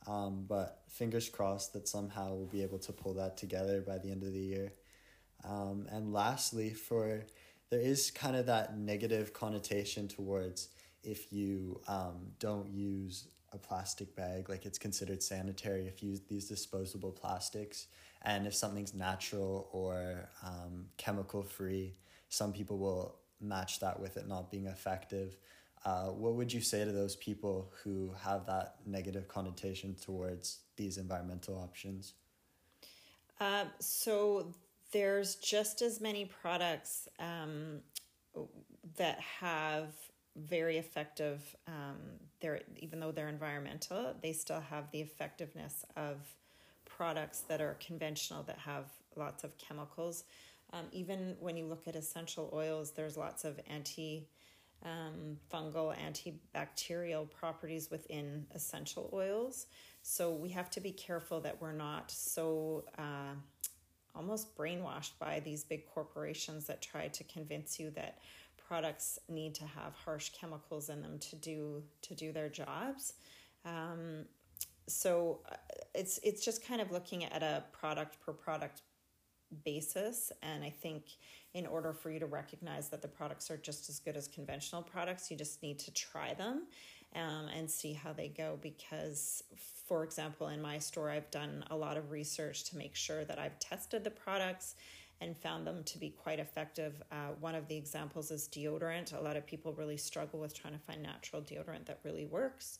Um, 0.06 0.44
but 0.48 0.82
fingers 0.88 1.28
crossed 1.28 1.72
that 1.72 1.88
somehow 1.88 2.34
we'll 2.34 2.46
be 2.46 2.62
able 2.62 2.78
to 2.78 2.92
pull 2.92 3.14
that 3.14 3.36
together 3.36 3.80
by 3.80 3.98
the 3.98 4.12
end 4.12 4.22
of 4.22 4.32
the 4.32 4.38
year. 4.38 4.72
Um, 5.42 5.88
and 5.90 6.12
lastly, 6.12 6.70
for 6.70 7.24
there 7.70 7.80
is 7.80 8.12
kind 8.12 8.36
of 8.36 8.46
that 8.46 8.78
negative 8.78 9.32
connotation 9.32 10.06
towards 10.06 10.68
if 11.02 11.32
you 11.32 11.80
um, 11.88 12.28
don't 12.38 12.70
use 12.70 13.26
a 13.54 13.58
plastic 13.58 14.14
bag, 14.16 14.48
like 14.48 14.66
it's 14.66 14.78
considered 14.78 15.22
sanitary 15.22 15.86
if 15.86 16.02
you 16.02 16.10
use 16.10 16.20
these 16.28 16.48
disposable 16.48 17.12
plastics. 17.12 17.86
And 18.22 18.46
if 18.46 18.54
something's 18.54 18.94
natural 18.94 19.68
or 19.72 20.28
um, 20.44 20.86
chemical 20.96 21.42
free, 21.42 21.94
some 22.28 22.52
people 22.52 22.78
will 22.78 23.16
match 23.40 23.80
that 23.80 24.00
with 24.00 24.16
it 24.16 24.26
not 24.26 24.50
being 24.50 24.66
effective. 24.66 25.36
Uh, 25.84 26.06
what 26.06 26.34
would 26.34 26.52
you 26.52 26.62
say 26.62 26.84
to 26.84 26.92
those 26.92 27.16
people 27.16 27.70
who 27.82 28.14
have 28.18 28.46
that 28.46 28.76
negative 28.86 29.28
connotation 29.28 29.94
towards 29.94 30.60
these 30.76 30.96
environmental 30.96 31.58
options? 31.58 32.14
Uh, 33.38 33.64
so 33.80 34.54
there's 34.92 35.34
just 35.36 35.82
as 35.82 36.00
many 36.00 36.24
products 36.24 37.08
um, 37.18 37.80
that 38.96 39.20
have 39.20 39.88
very 40.36 40.78
effective. 40.78 41.54
Um, 41.66 41.98
they're 42.44 42.60
even 42.76 43.00
though 43.00 43.10
they're 43.10 43.30
environmental, 43.30 44.14
they 44.22 44.32
still 44.32 44.60
have 44.60 44.90
the 44.90 45.00
effectiveness 45.00 45.84
of 45.96 46.18
products 46.84 47.40
that 47.40 47.62
are 47.62 47.76
conventional 47.80 48.42
that 48.42 48.58
have 48.58 48.84
lots 49.16 49.44
of 49.44 49.56
chemicals. 49.56 50.24
Um, 50.74 50.84
even 50.92 51.36
when 51.40 51.56
you 51.56 51.64
look 51.64 51.88
at 51.88 51.96
essential 51.96 52.50
oils, 52.52 52.90
there's 52.90 53.16
lots 53.16 53.44
of 53.44 53.58
anti 53.66 54.28
um, 54.82 55.38
fungal, 55.50 55.96
antibacterial 55.96 57.30
properties 57.30 57.90
within 57.90 58.44
essential 58.54 59.08
oils. 59.14 59.66
So 60.02 60.30
we 60.30 60.50
have 60.50 60.68
to 60.72 60.80
be 60.80 60.92
careful 60.92 61.40
that 61.40 61.62
we're 61.62 61.72
not 61.72 62.10
so 62.10 62.84
uh, 62.98 63.34
almost 64.14 64.54
brainwashed 64.54 65.12
by 65.18 65.40
these 65.40 65.64
big 65.64 65.86
corporations 65.86 66.66
that 66.66 66.82
try 66.82 67.08
to 67.08 67.24
convince 67.24 67.80
you 67.80 67.88
that 67.92 68.18
products 68.66 69.18
need 69.28 69.54
to 69.56 69.64
have 69.64 69.94
harsh 69.94 70.30
chemicals 70.30 70.88
in 70.88 71.02
them 71.02 71.18
to 71.18 71.36
do 71.36 71.82
to 72.02 72.14
do 72.14 72.32
their 72.32 72.48
jobs. 72.48 73.14
Um, 73.64 74.26
so 74.86 75.40
uh, 75.50 75.56
it's 75.94 76.18
it's 76.22 76.44
just 76.44 76.66
kind 76.66 76.80
of 76.80 76.90
looking 76.90 77.24
at 77.24 77.42
a 77.42 77.64
product 77.72 78.20
per 78.24 78.32
product 78.32 78.82
basis 79.64 80.32
and 80.42 80.64
i 80.64 80.70
think 80.70 81.04
in 81.54 81.66
order 81.66 81.92
for 81.92 82.10
you 82.10 82.18
to 82.18 82.26
recognize 82.26 82.88
that 82.88 83.00
the 83.00 83.08
products 83.08 83.50
are 83.50 83.56
just 83.56 83.88
as 83.88 84.00
good 84.00 84.16
as 84.16 84.26
conventional 84.26 84.82
products 84.82 85.30
you 85.30 85.36
just 85.36 85.62
need 85.62 85.78
to 85.78 85.92
try 85.92 86.34
them 86.34 86.66
um, 87.14 87.46
and 87.56 87.70
see 87.70 87.92
how 87.92 88.12
they 88.12 88.28
go 88.28 88.58
because 88.60 89.44
for 89.86 90.02
example 90.02 90.48
in 90.48 90.60
my 90.60 90.78
store 90.78 91.10
i've 91.10 91.30
done 91.30 91.64
a 91.70 91.76
lot 91.76 91.96
of 91.96 92.10
research 92.10 92.64
to 92.64 92.76
make 92.76 92.96
sure 92.96 93.24
that 93.24 93.38
i've 93.38 93.58
tested 93.60 94.02
the 94.02 94.10
products 94.10 94.74
and 95.20 95.36
found 95.36 95.66
them 95.66 95.82
to 95.84 95.98
be 95.98 96.10
quite 96.10 96.38
effective 96.38 97.02
uh, 97.12 97.28
one 97.40 97.54
of 97.54 97.66
the 97.68 97.76
examples 97.76 98.30
is 98.30 98.48
deodorant 98.48 99.18
a 99.18 99.22
lot 99.22 99.36
of 99.36 99.46
people 99.46 99.72
really 99.74 99.96
struggle 99.96 100.38
with 100.40 100.54
trying 100.54 100.74
to 100.74 100.80
find 100.80 101.02
natural 101.02 101.42
deodorant 101.42 101.84
that 101.86 101.98
really 102.04 102.26
works 102.26 102.78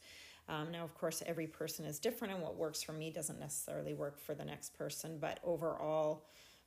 um, 0.48 0.70
now, 0.70 0.84
of 0.84 0.94
course, 0.94 1.22
every 1.26 1.46
person 1.46 1.84
is 1.84 1.98
different, 1.98 2.34
and 2.34 2.42
what 2.42 2.56
works 2.56 2.82
for 2.82 2.92
me 2.92 3.10
doesn't 3.10 3.40
necessarily 3.40 3.94
work 3.94 4.18
for 4.18 4.34
the 4.34 4.44
next 4.44 4.76
person. 4.76 5.16
But 5.18 5.40
overall, 5.42 6.26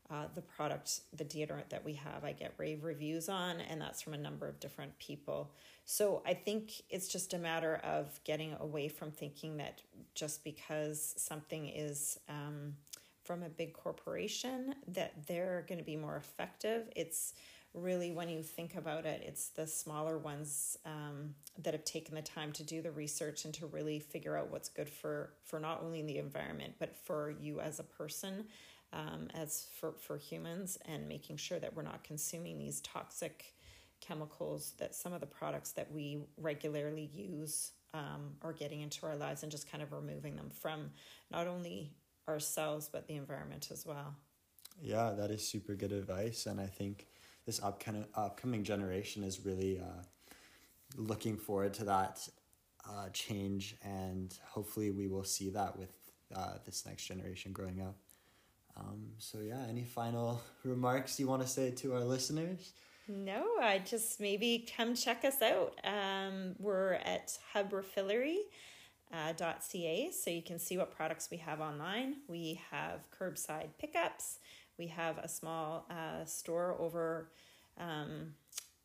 uh, 0.09 0.25
the 0.33 0.41
product, 0.41 1.01
the 1.13 1.25
deodorant 1.25 1.69
that 1.69 1.83
we 1.83 1.93
have, 1.93 2.23
I 2.23 2.31
get 2.31 2.53
rave 2.57 2.83
reviews 2.83 3.29
on, 3.29 3.59
and 3.59 3.79
that's 3.79 4.01
from 4.01 4.13
a 4.13 4.17
number 4.17 4.47
of 4.47 4.59
different 4.59 4.97
people. 4.99 5.51
So 5.85 6.23
I 6.25 6.33
think 6.33 6.81
it's 6.89 7.07
just 7.07 7.33
a 7.33 7.37
matter 7.37 7.75
of 7.83 8.19
getting 8.23 8.55
away 8.59 8.87
from 8.87 9.11
thinking 9.11 9.57
that 9.57 9.81
just 10.15 10.43
because 10.43 11.13
something 11.17 11.67
is 11.67 12.19
um, 12.29 12.73
from 13.27 13.43
a 13.43 13.49
big 13.49 13.73
corporation, 13.73 14.73
that 14.87 15.27
they're 15.27 15.65
going 15.67 15.77
to 15.77 15.83
be 15.83 15.97
more 15.97 16.15
effective. 16.15 16.89
It's 16.95 17.33
really, 17.73 18.11
when 18.11 18.29
you 18.29 18.41
think 18.41 18.75
about 18.75 19.05
it, 19.05 19.21
it's 19.25 19.49
the 19.49 19.67
smaller 19.67 20.17
ones 20.17 20.77
um, 20.85 21.35
that 21.61 21.73
have 21.73 21.83
taken 21.83 22.15
the 22.15 22.21
time 22.21 22.53
to 22.53 22.63
do 22.63 22.81
the 22.81 22.91
research 22.91 23.43
and 23.43 23.53
to 23.55 23.67
really 23.67 23.99
figure 23.99 24.37
out 24.37 24.49
what's 24.49 24.69
good 24.69 24.89
for 24.89 25.33
for 25.43 25.59
not 25.59 25.83
only 25.83 26.01
the 26.01 26.17
environment 26.17 26.73
but 26.79 26.95
for 26.95 27.35
you 27.41 27.59
as 27.59 27.79
a 27.79 27.83
person, 27.83 28.45
um, 28.93 29.27
as 29.35 29.67
for 29.77 29.91
for 29.99 30.17
humans, 30.17 30.79
and 30.85 31.07
making 31.07 31.35
sure 31.35 31.59
that 31.59 31.75
we're 31.75 31.83
not 31.83 32.03
consuming 32.05 32.57
these 32.57 32.79
toxic 32.81 33.53
chemicals 33.99 34.73
that 34.77 34.95
some 34.95 35.11
of 35.11 35.19
the 35.19 35.27
products 35.27 35.71
that 35.71 35.91
we 35.91 36.19
regularly 36.37 37.09
use 37.13 37.71
um, 37.93 38.35
are 38.43 38.53
getting 38.53 38.81
into 38.81 39.05
our 39.05 39.15
lives 39.15 39.43
and 39.43 39.51
just 39.51 39.69
kind 39.71 39.81
of 39.81 39.91
removing 39.91 40.35
them 40.35 40.49
from 40.49 40.91
not 41.31 41.47
only 41.47 41.91
ourselves 42.27 42.89
but 42.91 43.07
the 43.07 43.15
environment 43.15 43.69
as 43.71 43.85
well. 43.85 44.15
Yeah, 44.81 45.11
that 45.17 45.31
is 45.31 45.47
super 45.47 45.73
good 45.73 45.91
advice, 45.91 46.45
and 46.45 46.61
I 46.61 46.67
think 46.67 47.07
this 47.45 47.61
upcoming 47.63 48.05
upcoming 48.13 48.63
generation 48.63 49.23
is 49.23 49.45
really 49.45 49.79
uh, 49.79 50.03
looking 50.95 51.37
forward 51.37 51.73
to 51.75 51.85
that 51.85 52.27
uh, 52.87 53.09
change, 53.09 53.75
and 53.83 54.37
hopefully 54.45 54.91
we 54.91 55.07
will 55.07 55.23
see 55.23 55.49
that 55.49 55.77
with 55.77 55.93
uh, 56.35 56.55
this 56.65 56.85
next 56.85 57.05
generation 57.05 57.51
growing 57.53 57.81
up. 57.81 57.95
Um, 58.77 59.07
so 59.17 59.39
yeah, 59.39 59.65
any 59.67 59.83
final 59.83 60.41
remarks 60.63 61.19
you 61.19 61.27
want 61.27 61.41
to 61.41 61.47
say 61.47 61.71
to 61.71 61.93
our 61.93 62.03
listeners? 62.03 62.73
No, 63.07 63.45
I 63.61 63.79
just 63.79 64.19
maybe 64.19 64.67
come 64.75 64.93
check 64.93 65.23
us 65.23 65.41
out. 65.41 65.79
Um, 65.83 66.55
we're 66.59 66.93
at 66.93 67.37
hubrefillery. 67.55 68.39
Uh, 69.13 69.31
.ca 69.59 70.11
so 70.11 70.29
you 70.29 70.41
can 70.41 70.59
see 70.59 70.77
what 70.77 70.91
products 70.91 71.29
we 71.31 71.37
have 71.37 71.61
online. 71.61 72.15
We 72.27 72.59
have 72.71 73.07
curbside 73.09 73.69
pickups. 73.79 74.39
We 74.77 74.87
have 74.87 75.17
a 75.17 75.27
small 75.27 75.85
uh, 75.89 76.25
store 76.25 76.75
over 76.79 77.29
um, 77.79 78.33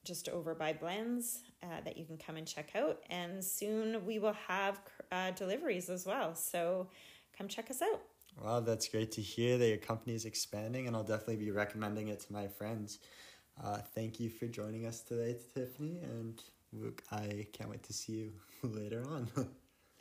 just 0.05 0.29
over 0.29 0.55
by 0.55 0.73
Blends 0.73 1.41
uh, 1.63 1.81
that 1.85 1.97
you 1.97 2.05
can 2.05 2.19
come 2.19 2.37
and 2.37 2.47
check 2.47 2.71
out. 2.75 3.01
And 3.11 3.45
soon 3.45 4.05
we 4.05 4.19
will 4.19 4.37
have 4.49 4.81
uh, 5.11 5.33
deliveries 5.33 5.89
as 5.89 6.07
well. 6.07 6.35
So 6.35 6.89
come 7.37 7.49
check 7.49 7.71
us 7.71 7.83
out. 7.83 8.03
Wow, 8.41 8.61
that's 8.61 8.89
great 8.89 9.13
to 9.13 9.21
hear 9.21 9.59
that 9.59 9.69
your 9.69 9.77
company 9.77 10.15
is 10.15 10.25
expanding, 10.25 10.87
and 10.87 10.97
I'll 10.97 11.05
definitely 11.05 11.37
be 11.37 11.51
recommending 11.51 12.09
it 12.09 12.21
to 12.21 12.33
my 12.33 12.49
friends. 12.49 12.99
Uh, 13.63 13.79
thank 13.95 14.19
you 14.19 14.31
for 14.31 14.47
joining 14.47 14.87
us 14.87 15.01
today, 15.01 15.37
Tiffany, 15.55 16.01
and 16.03 16.43
I 17.11 17.47
can't 17.53 17.69
wait 17.69 17.83
to 17.85 17.93
see 17.93 18.13
you 18.13 18.33
later 18.63 19.05
on. 19.07 19.29